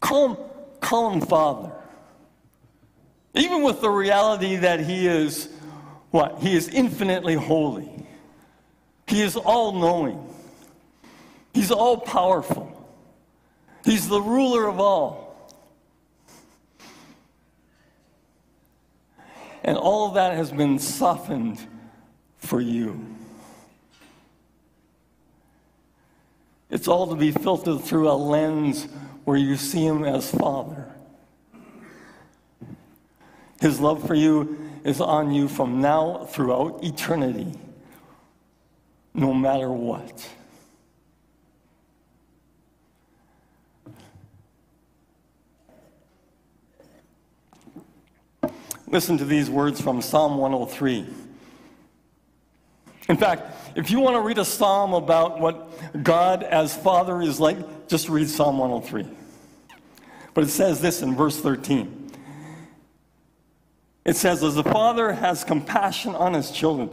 Call 0.00 0.28
him, 0.28 0.36
call 0.80 1.10
him 1.10 1.20
Father. 1.22 1.72
Even 3.34 3.62
with 3.62 3.80
the 3.80 3.90
reality 3.90 4.56
that 4.56 4.80
he 4.80 5.06
is 5.06 5.48
what? 6.10 6.40
He 6.40 6.54
is 6.54 6.68
infinitely 6.68 7.34
holy. 7.34 7.90
He 9.06 9.22
is 9.22 9.36
all 9.36 9.72
knowing. 9.72 10.28
He's 11.54 11.70
all 11.70 11.96
powerful. 11.96 12.68
He's 13.84 14.08
the 14.08 14.20
ruler 14.20 14.68
of 14.68 14.78
all. 14.78 15.21
And 19.62 19.78
all 19.78 20.08
of 20.08 20.14
that 20.14 20.34
has 20.34 20.50
been 20.50 20.78
softened 20.78 21.64
for 22.36 22.60
you. 22.60 23.06
It's 26.68 26.88
all 26.88 27.06
to 27.08 27.14
be 27.14 27.30
filtered 27.30 27.82
through 27.82 28.10
a 28.10 28.14
lens 28.14 28.88
where 29.24 29.36
you 29.36 29.56
see 29.56 29.84
him 29.84 30.04
as 30.04 30.30
Father. 30.30 30.86
His 33.60 33.78
love 33.78 34.04
for 34.06 34.14
you 34.14 34.58
is 34.82 35.00
on 35.00 35.30
you 35.30 35.46
from 35.46 35.80
now 35.80 36.26
throughout 36.30 36.82
eternity, 36.82 37.52
no 39.14 39.32
matter 39.32 39.70
what. 39.70 40.28
Listen 48.92 49.16
to 49.16 49.24
these 49.24 49.48
words 49.48 49.80
from 49.80 50.02
Psalm 50.02 50.36
103. 50.36 51.06
In 53.08 53.16
fact, 53.16 53.74
if 53.74 53.90
you 53.90 54.00
want 54.00 54.16
to 54.16 54.20
read 54.20 54.36
a 54.36 54.44
psalm 54.44 54.92
about 54.92 55.40
what 55.40 56.04
God 56.04 56.42
as 56.42 56.76
Father 56.76 57.22
is 57.22 57.40
like, 57.40 57.88
just 57.88 58.10
read 58.10 58.28
Psalm 58.28 58.58
103. 58.58 59.08
But 60.34 60.44
it 60.44 60.50
says 60.50 60.82
this 60.82 61.00
in 61.00 61.16
verse 61.16 61.40
13. 61.40 62.10
It 64.04 64.16
says, 64.16 64.44
As 64.44 64.56
the 64.56 64.62
Father 64.62 65.14
has 65.14 65.42
compassion 65.42 66.14
on 66.14 66.34
his 66.34 66.50
children, 66.50 66.90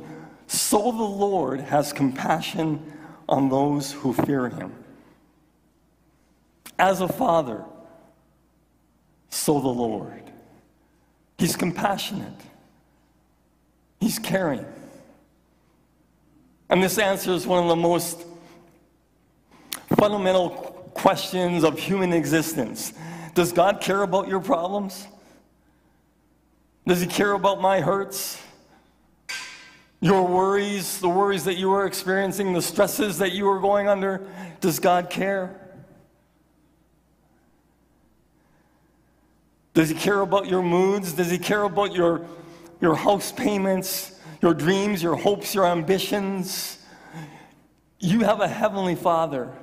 so 0.48 0.94
the 0.94 1.03
Lord 1.03 1.60
has 1.60 1.91
compassion 1.91 2.94
on 3.27 3.50
those 3.50 3.91
who 3.91 4.13
fear 4.13 4.48
him. 4.48 4.74
As 6.77 7.01
a 7.01 7.10
Father, 7.10 7.65
so 9.29 9.60
the 9.60 9.68
Lord. 9.68 10.28
He's 11.39 11.55
compassionate. 11.55 12.34
He's 14.01 14.19
caring. 14.19 14.65
And 16.69 16.84
this 16.84 16.98
answers 16.98 17.48
one 17.48 17.63
of 17.63 17.69
the 17.69 17.77
most 17.77 18.25
fundamental 19.98 20.50
questions 20.93 21.63
of 21.63 21.79
human 21.79 22.12
existence. 22.12 22.93
Does 23.36 23.53
God 23.53 23.79
care 23.79 24.03
about 24.03 24.27
your 24.27 24.41
problems? 24.41 25.08
Does 26.86 27.00
He 27.00 27.08
care 27.08 27.31
about 27.31 27.62
my 27.62 27.79
hurts? 27.79 28.41
Your 30.01 30.27
worries, 30.27 31.00
the 31.00 31.10
worries 31.10 31.46
that 31.46 31.55
you 31.55 31.72
are 31.72 31.86
experiencing, 31.86 32.51
the 32.51 32.62
stresses 32.62 33.17
that 33.19 33.31
you 33.31 33.50
are 33.50 33.60
going 33.60 33.88
under? 33.88 34.27
Does 34.60 34.79
God 34.79 35.10
care? 35.10 35.68
Does 39.79 39.88
he 39.88 39.95
care 39.95 40.19
about 40.19 40.50
your 40.50 40.62
moods? 40.62 41.13
Does 41.13 41.31
he 41.31 41.38
care 41.38 41.63
about 41.63 41.93
your, 41.93 42.25
your 42.81 42.95
house 42.95 43.31
payments, 43.31 44.19
your 44.41 44.53
dreams, 44.53 45.01
your 45.01 45.15
hopes, 45.15 45.55
your 45.55 45.65
ambitions? 45.65 46.79
You 47.98 48.19
have 48.25 48.41
a 48.41 48.48
heavenly 48.50 48.95
Father 48.95 49.53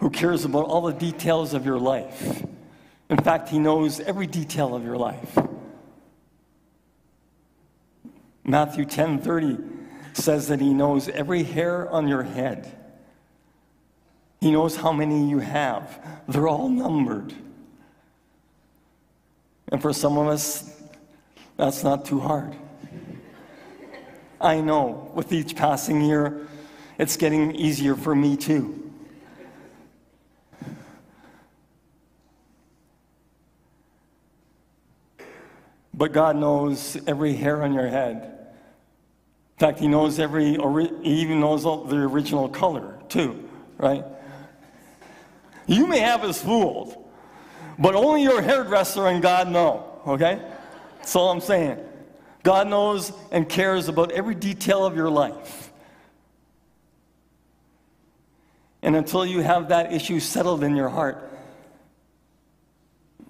who 0.00 0.10
cares 0.10 0.44
about 0.44 0.64
all 0.64 0.80
the 0.80 0.92
details 0.92 1.54
of 1.54 1.64
your 1.64 1.78
life. 1.78 2.44
In 3.08 3.18
fact, 3.18 3.48
he 3.48 3.60
knows 3.60 4.00
every 4.00 4.26
detail 4.26 4.74
of 4.74 4.82
your 4.82 4.96
life. 4.96 5.38
Matthew 8.42 8.84
10:30 8.84 9.60
says 10.12 10.48
that 10.48 10.60
he 10.60 10.74
knows 10.74 11.08
every 11.08 11.44
hair 11.44 11.88
on 11.88 12.08
your 12.08 12.24
head. 12.24 12.81
He 14.42 14.50
knows 14.50 14.74
how 14.74 14.92
many 14.92 15.30
you 15.30 15.38
have. 15.38 16.04
They're 16.26 16.48
all 16.48 16.68
numbered. 16.68 17.32
And 19.68 19.80
for 19.80 19.92
some 19.92 20.18
of 20.18 20.26
us, 20.26 20.82
that's 21.56 21.84
not 21.84 22.04
too 22.04 22.18
hard. 22.18 22.56
I 24.40 24.60
know 24.60 25.12
with 25.14 25.32
each 25.32 25.54
passing 25.54 26.00
year, 26.00 26.48
it's 26.98 27.16
getting 27.16 27.54
easier 27.54 27.94
for 27.94 28.16
me 28.16 28.36
too. 28.36 28.92
But 35.94 36.10
God 36.10 36.34
knows 36.34 36.98
every 37.06 37.34
hair 37.34 37.62
on 37.62 37.74
your 37.74 37.86
head. 37.86 38.16
In 39.56 39.60
fact, 39.60 39.78
He 39.78 39.86
knows 39.86 40.18
every, 40.18 40.56
He 41.04 41.20
even 41.20 41.38
knows 41.38 41.62
the 41.62 41.96
original 41.96 42.48
color 42.48 42.98
too, 43.08 43.48
right? 43.78 44.04
You 45.66 45.86
may 45.86 46.00
have 46.00 46.24
us 46.24 46.40
fooled, 46.40 46.96
but 47.78 47.94
only 47.94 48.22
your 48.22 48.42
hairdresser 48.42 49.06
and 49.06 49.22
God 49.22 49.48
know, 49.48 50.00
okay? 50.06 50.40
That's 50.98 51.14
all 51.16 51.30
I'm 51.30 51.40
saying. 51.40 51.78
God 52.42 52.68
knows 52.68 53.12
and 53.30 53.48
cares 53.48 53.88
about 53.88 54.12
every 54.12 54.34
detail 54.34 54.84
of 54.84 54.96
your 54.96 55.10
life. 55.10 55.72
And 58.82 58.96
until 58.96 59.24
you 59.24 59.40
have 59.40 59.68
that 59.68 59.92
issue 59.92 60.18
settled 60.18 60.64
in 60.64 60.74
your 60.74 60.88
heart, 60.88 61.30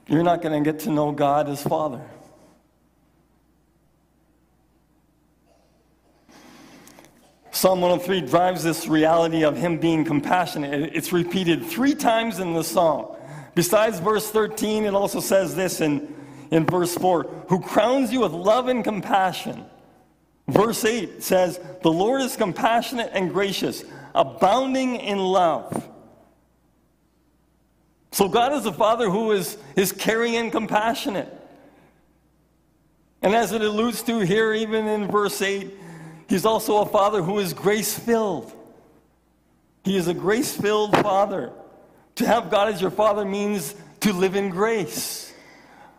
you're 0.08 0.22
not 0.22 0.40
going 0.40 0.62
to 0.62 0.72
get 0.72 0.80
to 0.80 0.90
know 0.90 1.12
God 1.12 1.48
as 1.48 1.62
Father. 1.62 2.00
Psalm 7.52 7.82
103 7.82 8.22
drives 8.22 8.64
this 8.64 8.88
reality 8.88 9.44
of 9.44 9.58
him 9.58 9.76
being 9.76 10.06
compassionate. 10.06 10.90
It's 10.94 11.12
repeated 11.12 11.66
three 11.66 11.94
times 11.94 12.38
in 12.38 12.54
the 12.54 12.64
song. 12.64 13.14
Besides 13.54 13.98
verse 13.98 14.30
13, 14.30 14.86
it 14.86 14.94
also 14.94 15.20
says 15.20 15.54
this 15.54 15.82
in, 15.82 16.14
in 16.50 16.64
verse 16.64 16.94
4 16.94 17.24
who 17.48 17.60
crowns 17.60 18.10
you 18.10 18.20
with 18.20 18.32
love 18.32 18.68
and 18.68 18.82
compassion. 18.82 19.66
Verse 20.48 20.82
8 20.82 21.22
says, 21.22 21.60
The 21.82 21.92
Lord 21.92 22.22
is 22.22 22.36
compassionate 22.36 23.10
and 23.12 23.30
gracious, 23.30 23.84
abounding 24.14 24.96
in 24.96 25.18
love. 25.18 25.88
So 28.12 28.30
God 28.30 28.54
is 28.54 28.64
a 28.64 28.72
father 28.72 29.10
who 29.10 29.32
is, 29.32 29.58
is 29.76 29.92
caring 29.92 30.36
and 30.36 30.50
compassionate. 30.50 31.28
And 33.20 33.34
as 33.34 33.52
it 33.52 33.60
alludes 33.60 34.02
to 34.04 34.20
here, 34.20 34.54
even 34.54 34.86
in 34.86 35.06
verse 35.06 35.40
8, 35.40 35.70
He's 36.28 36.44
also 36.44 36.78
a 36.78 36.87
father 36.87 37.22
who 37.22 37.38
is 37.38 37.52
grace 37.52 37.98
filled. 37.98 38.52
He 39.85 39.96
is 39.96 40.08
a 40.08 40.14
grace 40.14 40.54
filled 40.56 40.92
father. 40.98 41.52
To 42.16 42.26
have 42.26 42.50
God 42.50 42.72
as 42.72 42.80
your 42.80 42.90
father 42.90 43.24
means 43.24 43.74
to 44.00 44.12
live 44.12 44.37
in 44.37 44.50
grace. 44.50 45.32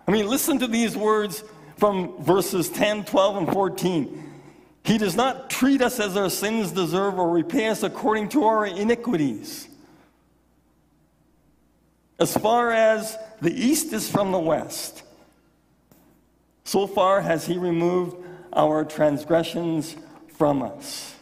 I 0.08 0.12
mean, 0.12 0.28
listen 0.28 0.60
to 0.60 0.68
these 0.68 0.96
words 0.96 1.44
from 1.78 2.22
verses 2.24 2.70
10, 2.70 3.06
12, 3.06 3.38
and 3.38 3.52
14. 3.52 4.32
He 4.84 4.98
does 4.98 5.16
not 5.16 5.50
treat 5.50 5.82
us 5.82 6.00
as 6.00 6.18
our 6.18 6.30
sins 6.30 6.72
deserve 6.72 7.18
or 7.18 7.30
repay 7.30 7.70
us 7.70 7.84
according 7.84 8.30
to 8.30 8.46
our 8.46 8.66
iniquities. 8.66 9.68
As 12.20 12.36
far 12.38 12.72
as 12.72 13.18
the 13.42 13.54
east 13.54 13.92
is 13.94 14.10
from 14.10 14.32
the 14.32 14.40
west, 14.40 15.04
so 16.64 16.88
far 16.88 17.22
has 17.22 17.46
he 17.46 17.58
removed 17.58 18.16
our 18.54 18.86
transgressions 18.86 19.96
from 20.44 20.62
us. 20.62 21.16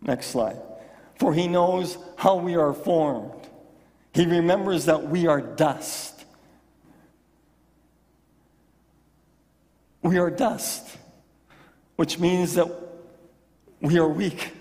Next 0.00 0.26
slide. 0.28 0.58
For 1.16 1.34
he 1.34 1.48
knows 1.48 1.98
how 2.14 2.36
we 2.36 2.54
are 2.54 2.72
formed. 2.72 3.32
He 4.14 4.24
remembers 4.26 4.84
that 4.84 5.08
we 5.08 5.26
are 5.26 5.40
dust. 5.40 6.24
We 10.02 10.18
are 10.18 10.30
dust, 10.30 10.86
which 11.96 12.20
means 12.20 12.54
that 12.54 12.68
we 13.80 13.98
are 13.98 14.08
weak. 14.08 14.52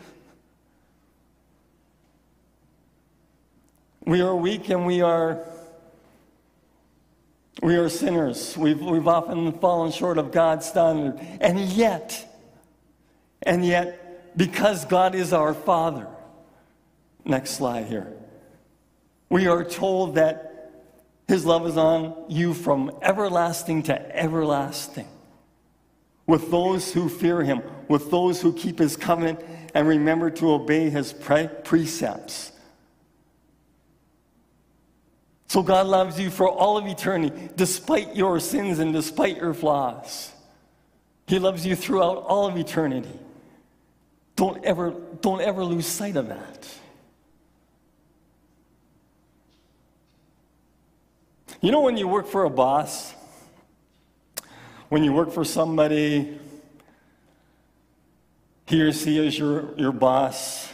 We 4.08 4.22
are 4.22 4.36
weak 4.36 4.70
and 4.70 4.88
we 4.88 5.04
are 5.04 5.46
we 7.62 7.76
are 7.76 7.90
sinners. 7.90 8.58
We've, 8.58 8.82
we've 8.82 9.08
often 9.08 9.52
fallen 9.60 9.92
short 9.92 10.18
of 10.18 10.32
God's 10.32 10.66
standard. 10.66 11.20
And 11.40 11.60
yet, 11.60 12.35
and 13.46 13.64
yet, 13.66 14.38
because 14.38 14.86
God 14.86 15.16
is 15.16 15.32
our 15.32 15.54
Father, 15.54 16.08
next 17.24 17.52
slide 17.52 17.86
here, 17.86 18.12
we 19.30 19.48
are 19.48 19.64
told 19.64 20.16
that 20.16 20.72
His 21.28 21.46
love 21.46 21.66
is 21.68 21.78
on 21.78 22.26
you 22.28 22.54
from 22.54 22.92
everlasting 23.02 23.84
to 23.84 24.16
everlasting. 24.18 25.08
With 26.28 26.50
those 26.50 26.92
who 26.92 27.08
fear 27.08 27.44
Him, 27.44 27.62
with 27.88 28.10
those 28.10 28.42
who 28.42 28.52
keep 28.54 28.80
His 28.80 28.98
covenant 28.98 29.40
and 29.74 29.88
remember 29.88 30.32
to 30.32 30.52
obey 30.52 30.90
His 30.90 31.14
pre- 31.14 31.50
precepts. 31.64 32.52
So 35.48 35.62
God 35.62 35.88
loves 35.88 36.20
you 36.20 36.32
for 36.32 36.50
all 36.50 36.78
of 36.78 36.88
eternity, 36.88 37.50
despite 37.56 38.16
your 38.16 38.40
sins 38.40 38.80
and 38.80 38.92
despite 38.92 39.38
your 39.38 39.54
flaws. 39.54 40.32
He 41.28 41.40
loves 41.40 41.66
you 41.66 41.76
throughout 41.76 42.18
all 42.18 42.48
of 42.48 42.58
eternity. 42.58 43.20
Don't 44.36 44.64
ever, 44.66 44.94
don't 45.22 45.42
ever 45.42 45.64
lose 45.64 45.86
sight 45.86 46.18
of 46.18 46.28
that. 46.28 46.68
You 51.62 51.72
know, 51.72 51.82
when 51.82 51.98
you 51.98 52.08
work 52.08 52.28
for 52.28 52.44
a 52.44 52.50
boss, 52.50 53.14
when 54.90 55.04
you 55.04 55.14
work 55.14 55.32
for 55.32 55.46
somebody, 55.46 56.38
he 58.66 58.82
or 58.82 58.92
she 58.92 59.26
is 59.26 59.38
your, 59.38 59.74
your 59.78 59.92
boss. 59.92 60.72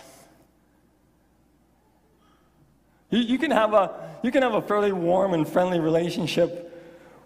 You, 3.09 3.19
you, 3.19 3.37
can 3.37 3.51
have 3.51 3.73
a, 3.73 4.09
you 4.23 4.31
can 4.31 4.41
have 4.41 4.53
a 4.53 4.61
fairly 4.61 4.91
warm 4.91 5.33
and 5.33 5.47
friendly 5.47 5.79
relationship 5.79 6.67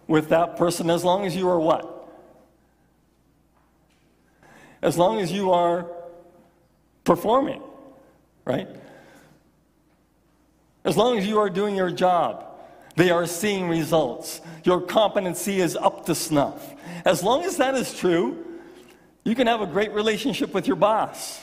with 0.07 0.29
that 0.29 0.57
person 0.57 0.89
as 0.89 1.03
long 1.03 1.25
as 1.25 1.35
you 1.35 1.47
are 1.49 1.59
what? 1.59 1.91
As 4.81 4.97
long 4.97 5.19
as 5.19 5.31
you 5.31 5.51
are 5.51 5.89
performing, 7.05 7.61
right? 8.43 8.67
As 10.83 10.97
long 10.97 11.17
as 11.17 11.25
you 11.25 11.39
are 11.39 11.49
doing 11.49 11.75
your 11.75 11.91
job. 11.91 12.51
They 12.95 13.09
are 13.09 13.25
seeing 13.25 13.67
results. 13.67 14.41
Your 14.63 14.81
competency 14.81 15.59
is 15.59 15.75
up 15.75 16.05
to 16.05 16.15
snuff. 16.15 16.73
As 17.03 17.21
long 17.23 17.43
as 17.43 17.57
that 17.57 17.75
is 17.75 17.93
true, 17.93 18.45
you 19.23 19.35
can 19.35 19.47
have 19.47 19.61
a 19.61 19.65
great 19.65 19.91
relationship 19.91 20.53
with 20.53 20.65
your 20.65 20.77
boss. 20.77 21.41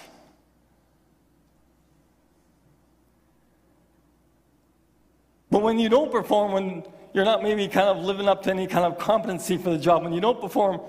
But 5.50 5.60
when 5.60 5.78
you 5.78 5.90
don't 5.90 6.10
perform, 6.10 6.52
when 6.52 6.84
you're 7.12 7.26
not 7.26 7.42
maybe 7.42 7.68
kind 7.68 7.88
of 7.88 8.02
living 8.02 8.28
up 8.28 8.42
to 8.44 8.50
any 8.50 8.66
kind 8.66 8.86
of 8.86 8.98
competency 8.98 9.58
for 9.58 9.70
the 9.70 9.78
job, 9.78 10.02
when 10.04 10.14
you 10.14 10.20
don't 10.22 10.40
perform, 10.40 10.80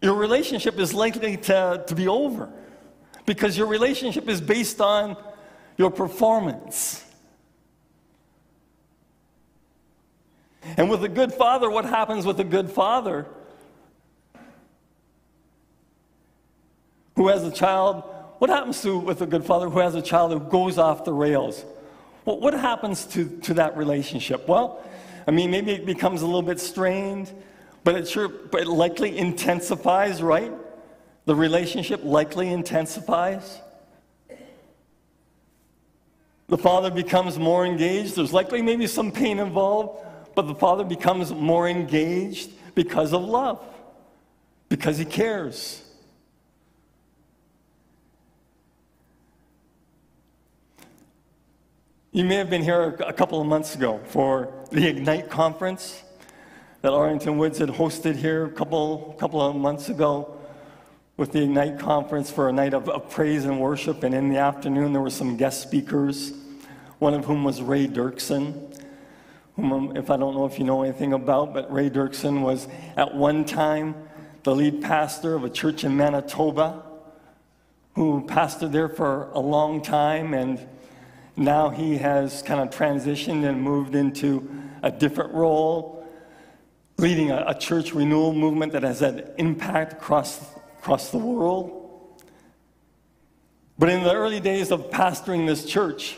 your 0.00 0.14
relationship 0.14 0.78
is 0.78 0.94
likely 0.94 1.36
to, 1.38 1.82
to 1.88 1.94
be 1.96 2.06
over 2.06 2.48
because 3.26 3.56
your 3.56 3.66
relationship 3.66 4.28
is 4.28 4.40
based 4.40 4.80
on 4.80 5.16
your 5.76 5.90
performance. 5.90 7.04
And 10.76 10.88
with 10.88 11.02
a 11.04 11.08
good 11.08 11.32
father, 11.32 11.68
what 11.70 11.84
happens 11.84 12.24
with 12.24 12.38
a 12.40 12.44
good 12.44 12.70
father 12.70 13.26
who 17.16 17.28
has 17.28 17.44
a 17.44 17.50
child? 17.50 18.04
What 18.38 18.50
happens 18.50 18.80
to 18.82 18.98
with 18.98 19.22
a 19.22 19.26
good 19.26 19.44
father 19.44 19.68
who 19.68 19.80
has 19.80 19.94
a 19.94 20.02
child 20.02 20.32
who 20.32 20.40
goes 20.40 20.78
off 20.78 21.04
the 21.04 21.12
rails? 21.12 21.64
Well, 22.24 22.38
what 22.38 22.54
happens 22.54 23.04
to, 23.06 23.28
to 23.40 23.54
that 23.54 23.76
relationship? 23.76 24.46
Well, 24.46 24.80
I 25.26 25.30
mean, 25.32 25.50
maybe 25.50 25.72
it 25.72 25.86
becomes 25.86 26.22
a 26.22 26.26
little 26.26 26.42
bit 26.42 26.60
strained, 26.60 27.32
but 27.84 27.96
it 27.96 28.08
sure, 28.08 28.28
but 28.28 28.62
it 28.62 28.68
likely 28.68 29.16
intensifies, 29.18 30.22
right? 30.22 30.52
The 31.24 31.34
relationship 31.34 32.00
likely 32.02 32.52
intensifies. 32.52 33.60
The 36.48 36.58
father 36.58 36.90
becomes 36.90 37.38
more 37.38 37.64
engaged. 37.64 38.16
There's 38.16 38.32
likely 38.32 38.60
maybe 38.60 38.86
some 38.86 39.12
pain 39.12 39.38
involved, 39.38 40.04
but 40.34 40.42
the 40.42 40.54
father 40.54 40.84
becomes 40.84 41.32
more 41.32 41.68
engaged 41.68 42.50
because 42.74 43.12
of 43.12 43.22
love, 43.22 43.64
because 44.68 44.98
he 44.98 45.04
cares. 45.04 45.82
You 52.10 52.24
may 52.24 52.34
have 52.34 52.50
been 52.50 52.62
here 52.62 52.96
a 53.06 53.12
couple 53.12 53.40
of 53.40 53.46
months 53.46 53.74
ago 53.74 54.00
for 54.08 54.52
the 54.70 54.86
Ignite 54.86 55.30
conference 55.30 56.02
that 56.82 56.92
Arlington 56.92 57.38
Woods 57.38 57.58
had 57.58 57.70
hosted 57.70 58.16
here 58.16 58.44
a 58.44 58.50
couple, 58.50 59.16
couple 59.18 59.40
of 59.40 59.56
months 59.56 59.88
ago 59.88 60.38
with 61.16 61.32
the 61.32 61.42
Ignite 61.42 61.78
conference 61.78 62.30
for 62.30 62.48
a 62.48 62.52
night 62.52 62.74
of, 62.74 62.88
of 62.88 63.10
praise 63.10 63.44
and 63.44 63.60
worship. 63.60 64.02
And 64.02 64.14
in 64.14 64.28
the 64.28 64.38
afternoon, 64.38 64.92
there 64.92 65.02
were 65.02 65.10
some 65.10 65.36
guest 65.36 65.62
speakers, 65.62 66.32
one 66.98 67.14
of 67.14 67.24
whom 67.24 67.44
was 67.44 67.60
Ray 67.60 67.86
Dirksen, 67.86 68.80
whom, 69.56 69.72
um, 69.72 69.96
if 69.96 70.10
I 70.10 70.16
don't 70.16 70.34
know 70.34 70.46
if 70.46 70.58
you 70.58 70.64
know 70.64 70.82
anything 70.82 71.12
about, 71.12 71.52
but 71.52 71.72
Ray 71.72 71.90
Dirksen 71.90 72.40
was 72.40 72.66
at 72.96 73.14
one 73.14 73.44
time 73.44 73.94
the 74.42 74.54
lead 74.54 74.82
pastor 74.82 75.34
of 75.34 75.44
a 75.44 75.50
church 75.50 75.84
in 75.84 75.96
Manitoba 75.96 76.82
who 77.94 78.24
pastored 78.26 78.72
there 78.72 78.88
for 78.88 79.30
a 79.32 79.38
long 79.38 79.82
time 79.82 80.34
and 80.34 80.66
now 81.36 81.70
he 81.70 81.96
has 81.98 82.42
kind 82.42 82.60
of 82.60 82.70
transitioned 82.70 83.48
and 83.48 83.62
moved 83.62 83.94
into 83.94 84.50
a 84.82 84.90
different 84.90 85.32
role, 85.32 86.06
leading 86.98 87.30
a, 87.30 87.44
a 87.48 87.54
church 87.54 87.94
renewal 87.94 88.32
movement 88.32 88.72
that 88.72 88.82
has 88.82 89.00
had 89.00 89.32
impact 89.38 89.94
across, 89.94 90.51
across 90.82 91.12
the 91.12 91.18
world. 91.18 92.20
But 93.78 93.88
in 93.88 94.02
the 94.02 94.12
early 94.12 94.40
days 94.40 94.72
of 94.72 94.90
pastoring 94.90 95.46
this 95.46 95.64
church, 95.64 96.16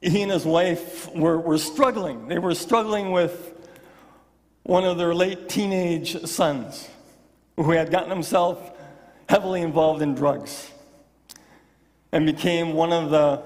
he 0.00 0.22
and 0.22 0.32
his 0.32 0.44
wife 0.44 1.08
were, 1.14 1.38
were 1.38 1.58
struggling. 1.58 2.26
They 2.26 2.40
were 2.40 2.56
struggling 2.56 3.12
with 3.12 3.54
one 4.64 4.82
of 4.82 4.98
their 4.98 5.14
late 5.14 5.48
teenage 5.48 6.20
sons 6.24 6.88
who 7.54 7.70
had 7.70 7.92
gotten 7.92 8.10
himself 8.10 8.72
heavily 9.28 9.60
involved 9.60 10.02
in 10.02 10.16
drugs 10.16 10.72
and 12.10 12.26
became 12.26 12.72
one 12.72 12.92
of 12.92 13.10
the, 13.10 13.42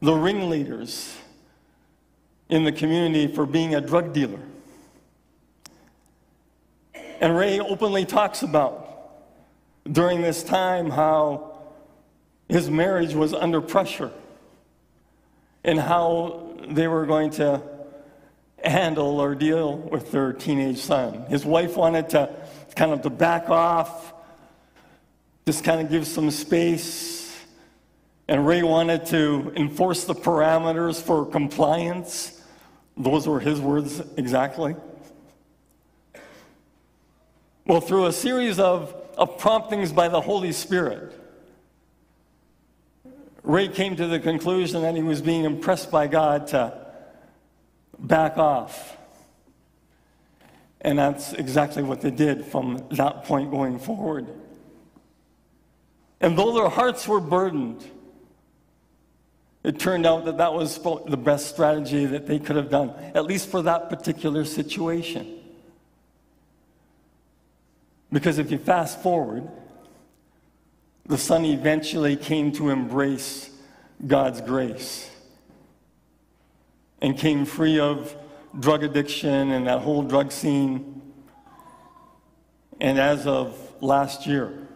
the 0.00 0.14
ringleaders 0.14 1.14
in 2.48 2.64
the 2.64 2.72
community 2.72 3.26
for 3.26 3.44
being 3.44 3.74
a 3.74 3.82
drug 3.82 4.14
dealer. 4.14 4.40
And 7.20 7.36
Ray 7.36 7.60
openly 7.60 8.04
talks 8.04 8.42
about 8.42 8.82
during 9.90 10.20
this 10.22 10.42
time 10.42 10.90
how 10.90 11.58
his 12.48 12.70
marriage 12.70 13.14
was 13.14 13.32
under 13.32 13.60
pressure 13.60 14.10
and 15.64 15.78
how 15.78 16.54
they 16.68 16.88
were 16.88 17.06
going 17.06 17.30
to 17.30 17.62
handle 18.62 19.20
or 19.20 19.34
deal 19.34 19.76
with 19.76 20.12
their 20.12 20.32
teenage 20.32 20.78
son. 20.78 21.26
His 21.28 21.44
wife 21.44 21.76
wanted 21.76 22.10
to 22.10 22.34
kind 22.74 22.92
of 22.92 23.02
to 23.02 23.10
back 23.10 23.48
off, 23.48 24.12
just 25.46 25.64
kind 25.64 25.80
of 25.80 25.90
give 25.90 26.06
some 26.06 26.30
space 26.30 27.16
and 28.28 28.46
Ray 28.46 28.62
wanted 28.62 29.06
to 29.06 29.52
enforce 29.54 30.04
the 30.04 30.14
parameters 30.14 31.00
for 31.00 31.26
compliance. 31.26 32.42
Those 32.96 33.28
were 33.28 33.38
his 33.38 33.60
words 33.60 34.02
exactly. 34.16 34.74
Well, 37.66 37.80
through 37.80 38.06
a 38.06 38.12
series 38.12 38.60
of, 38.60 38.94
of 39.18 39.38
promptings 39.38 39.90
by 39.90 40.06
the 40.06 40.20
Holy 40.20 40.52
Spirit, 40.52 41.20
Ray 43.42 43.66
came 43.66 43.96
to 43.96 44.06
the 44.06 44.20
conclusion 44.20 44.82
that 44.82 44.94
he 44.94 45.02
was 45.02 45.20
being 45.20 45.44
impressed 45.44 45.90
by 45.90 46.06
God 46.06 46.46
to 46.48 46.86
back 47.98 48.38
off. 48.38 48.96
And 50.80 50.96
that's 50.96 51.32
exactly 51.32 51.82
what 51.82 52.00
they 52.02 52.12
did 52.12 52.44
from 52.44 52.86
that 52.92 53.24
point 53.24 53.50
going 53.50 53.80
forward. 53.80 54.28
And 56.20 56.38
though 56.38 56.52
their 56.52 56.68
hearts 56.68 57.08
were 57.08 57.20
burdened, 57.20 57.84
it 59.64 59.80
turned 59.80 60.06
out 60.06 60.26
that 60.26 60.38
that 60.38 60.54
was 60.54 60.78
the 60.78 61.16
best 61.16 61.48
strategy 61.48 62.06
that 62.06 62.28
they 62.28 62.38
could 62.38 62.54
have 62.54 62.70
done, 62.70 62.90
at 63.12 63.24
least 63.24 63.48
for 63.48 63.62
that 63.62 63.90
particular 63.90 64.44
situation. 64.44 65.35
Because 68.12 68.38
if 68.38 68.50
you 68.50 68.58
fast 68.58 69.02
forward, 69.02 69.48
the 71.06 71.18
son 71.18 71.44
eventually 71.44 72.16
came 72.16 72.52
to 72.52 72.70
embrace 72.70 73.50
God's 74.06 74.40
grace 74.40 75.10
and 77.00 77.16
came 77.16 77.44
free 77.44 77.78
of 77.78 78.14
drug 78.58 78.82
addiction 78.82 79.50
and 79.50 79.66
that 79.66 79.80
whole 79.80 80.02
drug 80.02 80.32
scene. 80.32 81.02
And 82.80 82.98
as 82.98 83.26
of 83.26 83.56
last 83.80 84.26
year, 84.26 84.66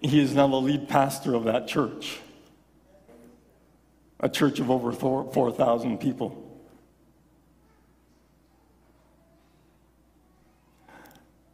he 0.00 0.20
is 0.20 0.34
now 0.34 0.48
the 0.48 0.56
lead 0.56 0.88
pastor 0.88 1.34
of 1.34 1.44
that 1.44 1.68
church 1.68 2.18
a 4.20 4.28
church 4.28 4.60
of 4.60 4.70
over 4.70 4.92
4,000 4.92 5.98
people. 5.98 6.49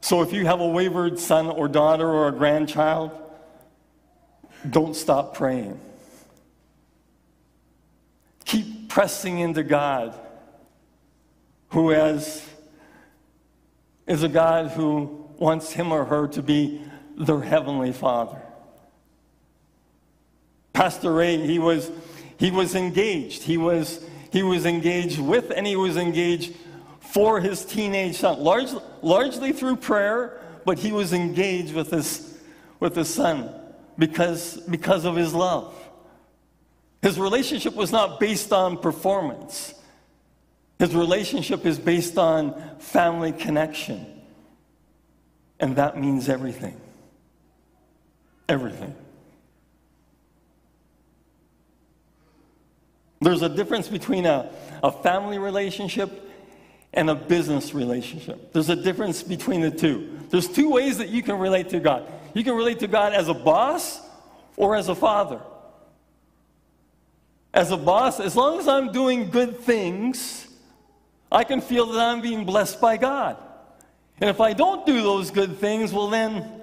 So 0.07 0.23
if 0.23 0.33
you 0.33 0.47
have 0.47 0.61
a 0.61 0.69
wayward 0.69 1.19
son 1.19 1.49
or 1.49 1.67
daughter 1.67 2.09
or 2.09 2.29
a 2.29 2.31
grandchild, 2.31 3.11
don't 4.71 4.95
stop 4.95 5.35
praying. 5.35 5.81
Keep 8.45 8.89
pressing 8.89 9.41
into 9.41 9.65
God, 9.65 10.15
who 11.71 11.91
has, 11.91 12.49
is 14.07 14.23
a 14.23 14.29
God 14.29 14.71
who 14.71 15.29
wants 15.39 15.73
him 15.73 15.91
or 15.91 16.05
her 16.05 16.29
to 16.29 16.41
be 16.41 16.81
their 17.19 17.41
heavenly 17.41 17.91
Father. 17.91 18.41
Pastor 20.73 21.15
Ray, 21.15 21.45
he 21.45 21.59
was 21.59 21.91
he 22.39 22.53
was 22.53 22.77
engaged. 22.77 23.43
He 23.43 23.57
was, 23.57 24.07
he 24.31 24.45
was 24.45 24.67
engaged 24.67 25.19
with 25.19 25.51
and 25.51 25.67
he 25.67 25.75
was 25.75 25.97
engaged 25.97 26.55
for 27.01 27.41
his 27.41 27.65
teenage 27.65 28.17
son, 28.17 28.39
large, 28.41 28.69
largely 29.07 29.53
through 29.53 29.77
prayer, 29.77 30.41
but 30.65 30.79
he 30.79 30.91
was 30.91 31.13
engaged 31.13 31.73
with 31.73 31.91
his, 31.93 32.37
with 32.81 32.97
his 32.97 33.09
son 33.09 33.49
because, 33.97 34.57
because 34.69 35.05
of 35.05 35.15
his 35.15 35.33
love. 35.33 35.73
His 37.03 37.19
relationship 37.19 37.75
was 37.75 37.93
not 37.93 38.19
based 38.19 38.53
on 38.53 38.79
performance. 38.79 39.75
His 40.81 40.95
relationship 40.95 41.65
is 41.65 41.79
based 41.79 42.19
on 42.19 42.61
family 42.81 43.31
connection. 43.31 44.05
And 45.61 45.77
that 45.77 45.99
means 45.99 46.29
everything. 46.29 46.79
Everything. 48.49 48.95
There's 53.21 53.43
a 53.43 53.49
difference 53.49 53.89
between 53.89 54.27
a, 54.27 54.51
a 54.83 54.91
family 54.91 55.39
relationship 55.39 56.26
and 56.97 57.11
a 57.11 57.15
business 57.15 57.75
relationship. 57.75 58.53
There's 58.53 58.71
a 58.71 58.75
difference 58.75 59.23
between 59.23 59.61
the 59.61 59.71
two. 59.71 60.19
There's 60.31 60.49
two 60.49 60.71
ways 60.71 60.99
that 60.99 61.11
you 61.11 61.23
can 61.23 61.39
relate 61.39 61.69
to 61.69 61.79
God. 61.79 62.11
You 62.35 62.43
can 62.43 62.57
relate 62.57 62.81
to 62.81 62.89
God 62.89 63.13
as 63.13 63.29
a 63.29 63.35
boss 63.35 64.01
or 64.57 64.75
as 64.75 64.89
a 64.89 64.95
father. 64.95 65.41
As 67.53 67.71
a 67.71 67.77
boss, 67.77 68.19
as 68.19 68.35
long 68.35 68.59
as 68.59 68.67
I'm 68.67 68.93
doing 68.93 69.31
good 69.31 69.61
things, 69.61 70.49
I 71.31 71.45
can 71.45 71.61
feel 71.61 71.87
that 71.87 72.01
I'm 72.01 72.23
being 72.23 72.45
blessed 72.45 72.81
by 72.81 72.97
God. 72.97 73.37
And 74.21 74.31
if 74.31 74.41
I 74.41 74.55
don't 74.55 74.87
do 74.87 75.03
those 75.03 75.31
good 75.31 75.59
things, 75.59 75.93
well 75.93 76.09
then 76.09 76.63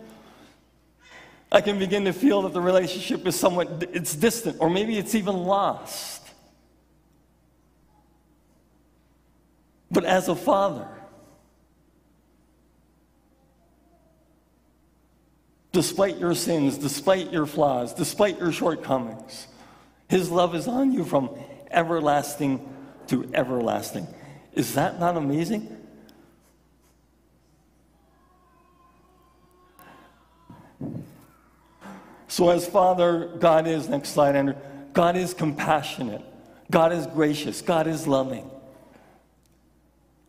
I 1.51 1.61
can 1.61 1.77
begin 1.77 2.05
to 2.05 2.13
feel 2.13 2.41
that 2.43 2.53
the 2.53 2.61
relationship 2.61 3.27
is 3.27 3.35
somewhat 3.35 3.87
it's 3.93 4.15
distant 4.15 4.57
or 4.59 4.69
maybe 4.69 4.97
it's 4.97 5.13
even 5.13 5.35
lost. 5.35 6.12
But 9.93 10.05
as 10.05 10.27
a 10.27 10.35
father, 10.35 10.87
despite 15.71 16.17
your 16.17 16.33
sins, 16.33 16.79
despite 16.79 17.31
your 17.31 17.45
flaws, 17.45 17.93
despite 17.93 18.39
your 18.39 18.51
shortcomings, 18.51 19.47
his 20.09 20.31
love 20.31 20.55
is 20.55 20.67
on 20.67 20.91
you 20.91 21.05
from 21.05 21.29
everlasting 21.69 22.67
to 23.07 23.29
everlasting. 23.35 24.07
Is 24.53 24.73
that 24.73 24.99
not 24.99 25.15
amazing? 25.15 25.77
So, 32.27 32.49
as 32.49 32.65
Father 32.65 33.27
God 33.37 33.67
is, 33.67 33.87
next 33.87 34.09
slide, 34.09 34.35
Andrew, 34.35 34.55
God 34.91 35.15
is 35.15 35.35
compassionate, 35.35 36.23
God 36.71 36.91
is 36.91 37.05
gracious, 37.05 37.61
God 37.61 37.85
is 37.85 38.07
loving. 38.07 38.49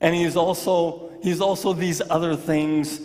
And 0.05 0.14
He's 0.14 0.37
also, 0.37 1.11
he's 1.23 1.40
also 1.40 1.73
these 1.73 2.03
other 2.11 2.37
things 2.37 3.01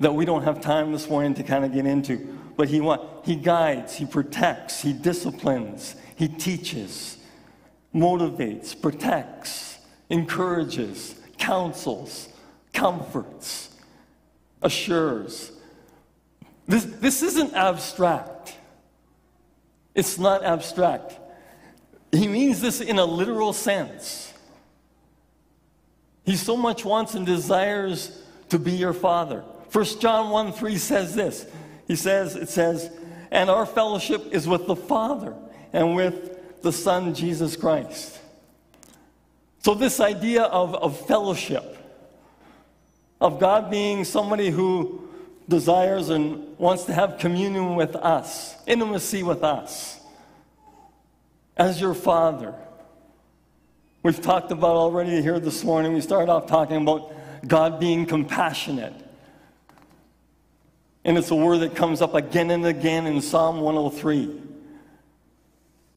that 0.00 0.12
we 0.12 0.24
don't 0.24 0.42
have 0.42 0.60
time 0.60 0.90
this 0.90 1.08
morning 1.08 1.34
to 1.34 1.44
kind 1.44 1.64
of 1.64 1.72
get 1.72 1.86
into. 1.86 2.16
But 2.56 2.66
He, 2.66 2.80
what, 2.80 3.22
he 3.24 3.36
guides, 3.36 3.94
He 3.94 4.06
protects, 4.06 4.82
He 4.82 4.92
disciplines, 4.92 5.94
He 6.16 6.26
teaches, 6.26 7.16
motivates, 7.94 8.78
protects, 8.78 9.78
encourages, 10.10 11.14
counsels, 11.38 12.28
comforts, 12.72 13.76
assures. 14.62 15.52
This, 16.66 16.84
this 16.84 17.22
isn't 17.22 17.54
abstract. 17.54 18.56
It's 19.94 20.18
not 20.18 20.42
abstract. 20.42 21.16
He 22.10 22.26
means 22.26 22.60
this 22.60 22.80
in 22.80 22.98
a 22.98 23.04
literal 23.04 23.52
sense. 23.52 24.31
He 26.24 26.36
so 26.36 26.56
much 26.56 26.84
wants 26.84 27.14
and 27.14 27.26
desires 27.26 28.22
to 28.50 28.58
be 28.58 28.72
your 28.72 28.92
father. 28.92 29.40
1 29.72 29.84
John 30.00 30.30
1 30.30 30.52
3 30.52 30.76
says 30.76 31.14
this. 31.14 31.46
He 31.88 31.96
says, 31.96 32.36
it 32.36 32.48
says, 32.48 32.90
and 33.32 33.48
our 33.48 33.64
fellowship 33.64 34.28
is 34.30 34.46
with 34.46 34.66
the 34.66 34.76
Father 34.76 35.34
and 35.72 35.96
with 35.96 36.60
the 36.60 36.70
Son, 36.70 37.14
Jesus 37.14 37.56
Christ. 37.56 38.20
So, 39.60 39.74
this 39.74 40.00
idea 40.00 40.42
of, 40.42 40.74
of 40.74 41.06
fellowship, 41.06 41.78
of 43.20 43.40
God 43.40 43.70
being 43.70 44.04
somebody 44.04 44.50
who 44.50 45.08
desires 45.48 46.10
and 46.10 46.58
wants 46.58 46.84
to 46.84 46.92
have 46.92 47.18
communion 47.18 47.74
with 47.74 47.96
us, 47.96 48.54
intimacy 48.66 49.22
with 49.22 49.42
us, 49.42 49.98
as 51.56 51.80
your 51.80 51.94
Father. 51.94 52.54
We've 54.02 54.20
talked 54.20 54.50
about 54.50 54.74
already 54.74 55.22
here 55.22 55.38
this 55.38 55.62
morning, 55.62 55.92
we 55.92 56.00
started 56.00 56.28
off 56.28 56.48
talking 56.48 56.82
about 56.82 57.14
God 57.46 57.78
being 57.78 58.04
compassionate. 58.04 58.94
And 61.04 61.16
it's 61.16 61.30
a 61.30 61.36
word 61.36 61.58
that 61.58 61.76
comes 61.76 62.02
up 62.02 62.14
again 62.14 62.50
and 62.50 62.66
again 62.66 63.06
in 63.06 63.20
Psalm 63.20 63.60
103. 63.60 64.40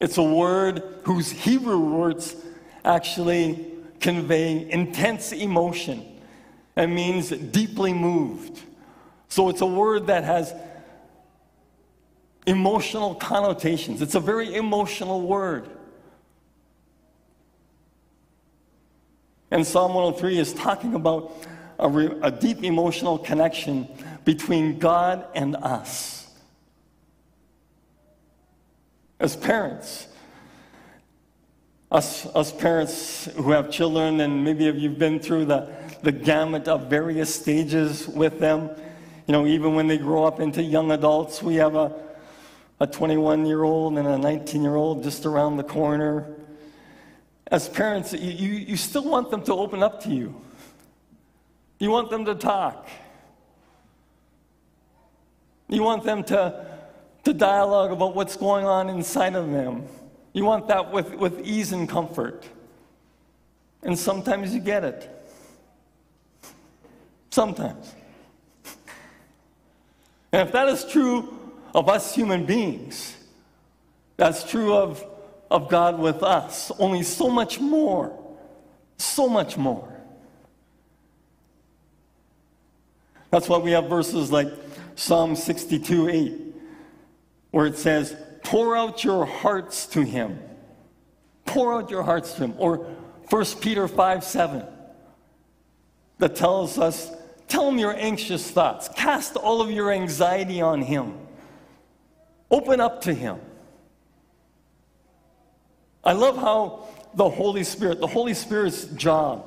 It's 0.00 0.18
a 0.18 0.22
word 0.22 0.84
whose 1.02 1.32
Hebrew 1.32 1.80
words 1.80 2.36
actually 2.84 3.72
convey 3.98 4.70
intense 4.70 5.32
emotion 5.32 6.04
and 6.76 6.94
means 6.94 7.30
deeply 7.30 7.92
moved. 7.92 8.60
So 9.28 9.48
it's 9.48 9.62
a 9.62 9.66
word 9.66 10.06
that 10.06 10.22
has 10.22 10.54
emotional 12.46 13.16
connotations. 13.16 14.00
It's 14.00 14.14
a 14.14 14.20
very 14.20 14.54
emotional 14.54 15.22
word. 15.22 15.68
And 19.50 19.66
Psalm 19.66 19.94
103 19.94 20.38
is 20.38 20.52
talking 20.52 20.94
about 20.94 21.32
a, 21.78 21.88
re- 21.88 22.18
a 22.22 22.30
deep 22.30 22.64
emotional 22.64 23.18
connection 23.18 23.88
between 24.24 24.78
God 24.78 25.26
and 25.34 25.54
us. 25.56 26.28
As 29.20 29.36
parents, 29.36 30.08
us, 31.90 32.26
us 32.26 32.52
parents 32.52 33.26
who 33.36 33.52
have 33.52 33.70
children, 33.70 34.20
and 34.20 34.44
maybe 34.44 34.66
if 34.66 34.76
you've 34.76 34.98
been 34.98 35.20
through 35.20 35.46
the, 35.46 35.72
the 36.02 36.12
gamut 36.12 36.66
of 36.68 36.90
various 36.90 37.34
stages 37.34 38.08
with 38.08 38.40
them, 38.40 38.70
you 39.26 39.32
know, 39.32 39.46
even 39.46 39.74
when 39.74 39.86
they 39.86 39.98
grow 39.98 40.24
up 40.24 40.40
into 40.40 40.62
young 40.62 40.90
adults, 40.90 41.42
we 41.42 41.56
have 41.56 41.76
a, 41.76 41.92
a 42.80 42.86
21 42.86 43.46
year 43.46 43.62
old 43.62 43.96
and 43.96 44.06
a 44.06 44.18
19 44.18 44.62
year 44.62 44.76
old 44.76 45.02
just 45.02 45.24
around 45.24 45.56
the 45.56 45.64
corner. 45.64 46.26
As 47.48 47.68
parents, 47.68 48.12
you, 48.12 48.30
you, 48.30 48.52
you 48.52 48.76
still 48.76 49.04
want 49.04 49.30
them 49.30 49.42
to 49.44 49.54
open 49.54 49.82
up 49.82 50.02
to 50.02 50.10
you. 50.10 50.34
You 51.78 51.90
want 51.90 52.10
them 52.10 52.24
to 52.24 52.34
talk. 52.34 52.88
You 55.68 55.82
want 55.82 56.04
them 56.04 56.24
to, 56.24 56.66
to 57.24 57.32
dialogue 57.32 57.92
about 57.92 58.14
what's 58.14 58.36
going 58.36 58.66
on 58.66 58.88
inside 58.88 59.34
of 59.34 59.50
them. 59.50 59.86
You 60.32 60.44
want 60.44 60.68
that 60.68 60.92
with, 60.92 61.14
with 61.14 61.46
ease 61.46 61.72
and 61.72 61.88
comfort. 61.88 62.44
And 63.82 63.98
sometimes 63.98 64.52
you 64.52 64.60
get 64.60 64.84
it. 64.84 65.10
Sometimes. 67.30 67.94
And 70.32 70.46
if 70.46 70.52
that 70.52 70.68
is 70.68 70.84
true 70.84 71.38
of 71.74 71.88
us 71.88 72.14
human 72.14 72.46
beings, 72.46 73.16
that's 74.16 74.44
true 74.44 74.74
of, 74.74 75.04
of 75.50 75.68
God 75.68 75.98
with 75.98 76.22
us, 76.22 76.72
only 76.78 77.02
so 77.02 77.28
much 77.28 77.60
more. 77.60 78.22
So 78.98 79.28
much 79.28 79.56
more. 79.56 79.92
That's 83.30 83.48
why 83.48 83.58
we 83.58 83.72
have 83.72 83.88
verses 83.88 84.32
like 84.32 84.48
Psalm 84.94 85.36
62 85.36 86.08
8, 86.08 86.32
where 87.50 87.66
it 87.66 87.76
says, 87.76 88.16
Pour 88.42 88.76
out 88.76 89.04
your 89.04 89.26
hearts 89.26 89.86
to 89.88 90.02
him. 90.02 90.38
Pour 91.44 91.74
out 91.74 91.90
your 91.90 92.02
hearts 92.02 92.32
to 92.34 92.44
him. 92.44 92.54
Or 92.58 92.78
1 93.28 93.44
Peter 93.60 93.86
5 93.88 94.24
7, 94.24 94.64
that 96.18 96.36
tells 96.36 96.78
us, 96.78 97.12
Tell 97.48 97.68
him 97.68 97.78
your 97.78 97.94
anxious 97.94 98.50
thoughts. 98.50 98.88
Cast 98.88 99.36
all 99.36 99.60
of 99.60 99.70
your 99.70 99.92
anxiety 99.92 100.60
on 100.60 100.82
him. 100.82 101.14
Open 102.50 102.80
up 102.80 103.02
to 103.02 103.14
him. 103.14 103.38
I 106.06 106.12
love 106.12 106.36
how 106.36 106.86
the 107.14 107.28
Holy 107.28 107.64
Spirit, 107.64 107.98
the 107.98 108.06
Holy 108.06 108.32
Spirit's 108.32 108.84
job, 108.84 109.44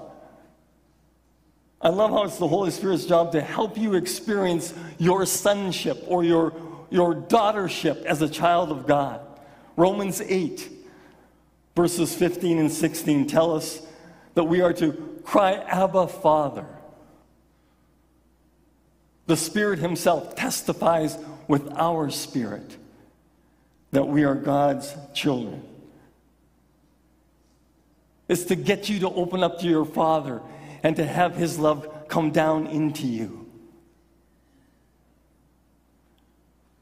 I 1.81 1.87
love 1.87 2.11
how 2.11 2.23
it's 2.23 2.37
the 2.37 2.47
Holy 2.49 2.71
Spirit's 2.71 3.05
job 3.05 3.31
to 3.31 3.39
help 3.39 3.77
you 3.77 3.93
experience 3.93 4.73
your 4.97 5.25
sonship 5.25 6.03
or 6.07 6.25
your, 6.25 6.53
your 6.89 7.15
daughtership 7.15 8.03
as 8.03 8.21
a 8.21 8.27
child 8.27 8.71
of 8.71 8.85
God. 8.85 9.21
Romans 9.77 10.19
8, 10.19 10.69
verses 11.77 12.13
15 12.13 12.59
and 12.59 12.69
16 12.69 13.27
tell 13.27 13.55
us 13.55 13.81
that 14.33 14.43
we 14.43 14.59
are 14.59 14.73
to 14.73 15.21
cry, 15.23 15.53
Abba, 15.53 16.09
Father. 16.09 16.65
The 19.27 19.37
Spirit 19.37 19.79
Himself 19.79 20.35
testifies 20.35 21.17
with 21.47 21.71
our 21.77 22.09
spirit 22.09 22.75
that 23.91 24.05
we 24.05 24.25
are 24.25 24.35
God's 24.35 24.93
children. 25.13 25.68
It's 28.29 28.45
to 28.45 28.55
get 28.55 28.87
you 28.87 28.99
to 28.99 29.09
open 29.09 29.43
up 29.43 29.59
to 29.59 29.67
your 29.67 29.83
Father 29.83 30.41
and 30.83 30.95
to 30.95 31.05
have 31.05 31.35
His 31.35 31.57
love 31.59 32.07
come 32.07 32.29
down 32.31 32.67
into 32.67 33.07
you. 33.07 33.47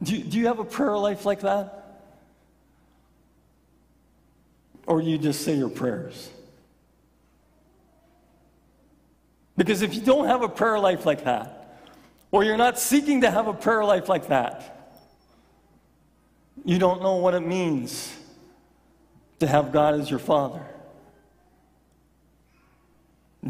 Do 0.03 0.15
you, 0.15 0.23
do 0.23 0.37
you 0.37 0.47
have 0.47 0.59
a 0.59 0.65
prayer 0.65 0.97
life 0.97 1.25
like 1.25 1.39
that? 1.39 2.03
Or 4.85 5.01
you 5.01 5.17
just 5.17 5.41
say 5.41 5.55
your 5.55 5.69
prayers? 5.69 6.29
Because 9.55 9.81
if 9.81 9.95
you 9.95 10.01
don't 10.01 10.27
have 10.27 10.43
a 10.43 10.49
prayer 10.49 10.77
life 10.77 11.05
like 11.05 11.23
that, 11.23 11.79
or 12.29 12.43
you're 12.43 12.57
not 12.57 12.77
seeking 12.77 13.21
to 13.21 13.31
have 13.31 13.47
a 13.47 13.53
prayer 13.53 13.83
life 13.83 14.07
like 14.09 14.27
that, 14.27 14.95
you 16.65 16.77
don't 16.77 17.01
know 17.01 17.15
what 17.15 17.33
it 17.33 17.39
means 17.39 18.13
to 19.39 19.47
have 19.47 19.71
God 19.71 19.95
as 19.95 20.09
your 20.09 20.19
Father. 20.19 20.65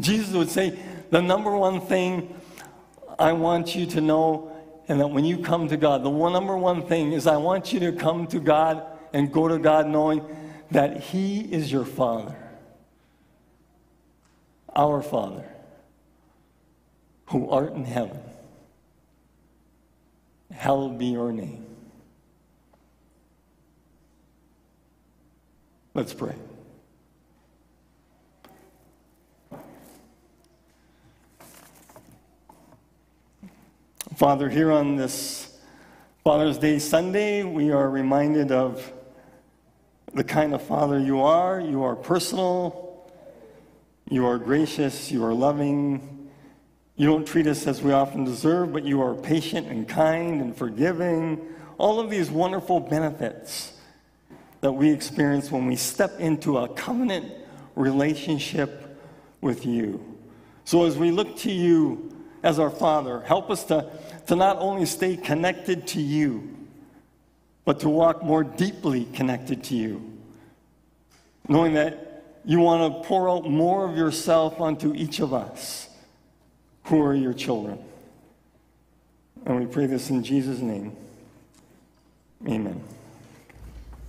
Jesus 0.00 0.34
would 0.34 0.50
say, 0.50 0.78
The 1.10 1.20
number 1.20 1.56
one 1.56 1.80
thing 1.80 2.34
I 3.18 3.32
want 3.32 3.74
you 3.74 3.86
to 3.86 4.00
know, 4.00 4.52
and 4.88 5.00
that 5.00 5.08
when 5.08 5.24
you 5.24 5.38
come 5.38 5.68
to 5.68 5.76
God, 5.76 6.02
the 6.02 6.10
one 6.10 6.32
number 6.32 6.56
one 6.56 6.86
thing 6.86 7.12
is 7.12 7.26
I 7.26 7.36
want 7.36 7.72
you 7.72 7.80
to 7.80 7.92
come 7.92 8.26
to 8.28 8.40
God 8.40 8.84
and 9.12 9.32
go 9.32 9.48
to 9.48 9.58
God 9.58 9.88
knowing 9.88 10.24
that 10.70 11.00
He 11.00 11.40
is 11.40 11.72
your 11.72 11.84
Father, 11.84 12.36
our 14.74 15.02
Father, 15.02 15.44
who 17.26 17.50
art 17.50 17.72
in 17.72 17.84
heaven. 17.84 18.20
Hallowed 20.52 20.98
be 20.98 21.06
your 21.06 21.32
name. 21.32 21.66
Let's 25.94 26.14
pray. 26.14 26.34
Father, 34.28 34.50
here 34.50 34.70
on 34.70 34.96
this 34.96 35.56
Father's 36.22 36.58
Day 36.58 36.78
Sunday, 36.78 37.44
we 37.44 37.70
are 37.70 37.88
reminded 37.88 38.52
of 38.52 38.92
the 40.12 40.22
kind 40.22 40.52
of 40.52 40.60
Father 40.60 40.98
you 40.98 41.22
are. 41.22 41.58
You 41.58 41.82
are 41.84 41.96
personal, 41.96 43.10
you 44.10 44.26
are 44.26 44.36
gracious, 44.36 45.10
you 45.10 45.24
are 45.24 45.32
loving. 45.32 46.28
You 46.96 47.06
don't 47.06 47.26
treat 47.26 47.46
us 47.46 47.66
as 47.66 47.80
we 47.80 47.92
often 47.92 48.24
deserve, 48.24 48.74
but 48.74 48.84
you 48.84 49.00
are 49.00 49.14
patient 49.14 49.66
and 49.68 49.88
kind 49.88 50.42
and 50.42 50.54
forgiving. 50.54 51.40
All 51.78 51.98
of 51.98 52.10
these 52.10 52.30
wonderful 52.30 52.80
benefits 52.80 53.80
that 54.60 54.72
we 54.72 54.90
experience 54.90 55.50
when 55.50 55.64
we 55.64 55.76
step 55.76 56.20
into 56.20 56.58
a 56.58 56.68
covenant 56.68 57.32
relationship 57.76 59.00
with 59.40 59.64
you. 59.64 60.18
So 60.66 60.84
as 60.84 60.98
we 60.98 61.12
look 61.12 61.34
to 61.38 61.50
you 61.50 62.14
as 62.42 62.58
our 62.58 62.70
Father, 62.70 63.22
help 63.22 63.50
us 63.50 63.64
to 63.64 63.90
to 64.28 64.36
not 64.36 64.58
only 64.58 64.84
stay 64.84 65.16
connected 65.16 65.86
to 65.86 66.02
you, 66.02 66.54
but 67.64 67.80
to 67.80 67.88
walk 67.88 68.22
more 68.22 68.44
deeply 68.44 69.06
connected 69.06 69.64
to 69.64 69.74
you, 69.74 70.18
knowing 71.48 71.72
that 71.74 72.38
you 72.44 72.60
want 72.60 73.02
to 73.02 73.08
pour 73.08 73.28
out 73.30 73.48
more 73.48 73.88
of 73.88 73.96
yourself 73.96 74.60
onto 74.60 74.94
each 74.94 75.20
of 75.20 75.32
us 75.32 75.88
who 76.84 77.02
are 77.02 77.14
your 77.14 77.32
children. 77.32 77.78
And 79.46 79.60
we 79.60 79.66
pray 79.66 79.86
this 79.86 80.10
in 80.10 80.22
Jesus' 80.22 80.58
name. 80.58 80.94
Amen. 82.46 82.82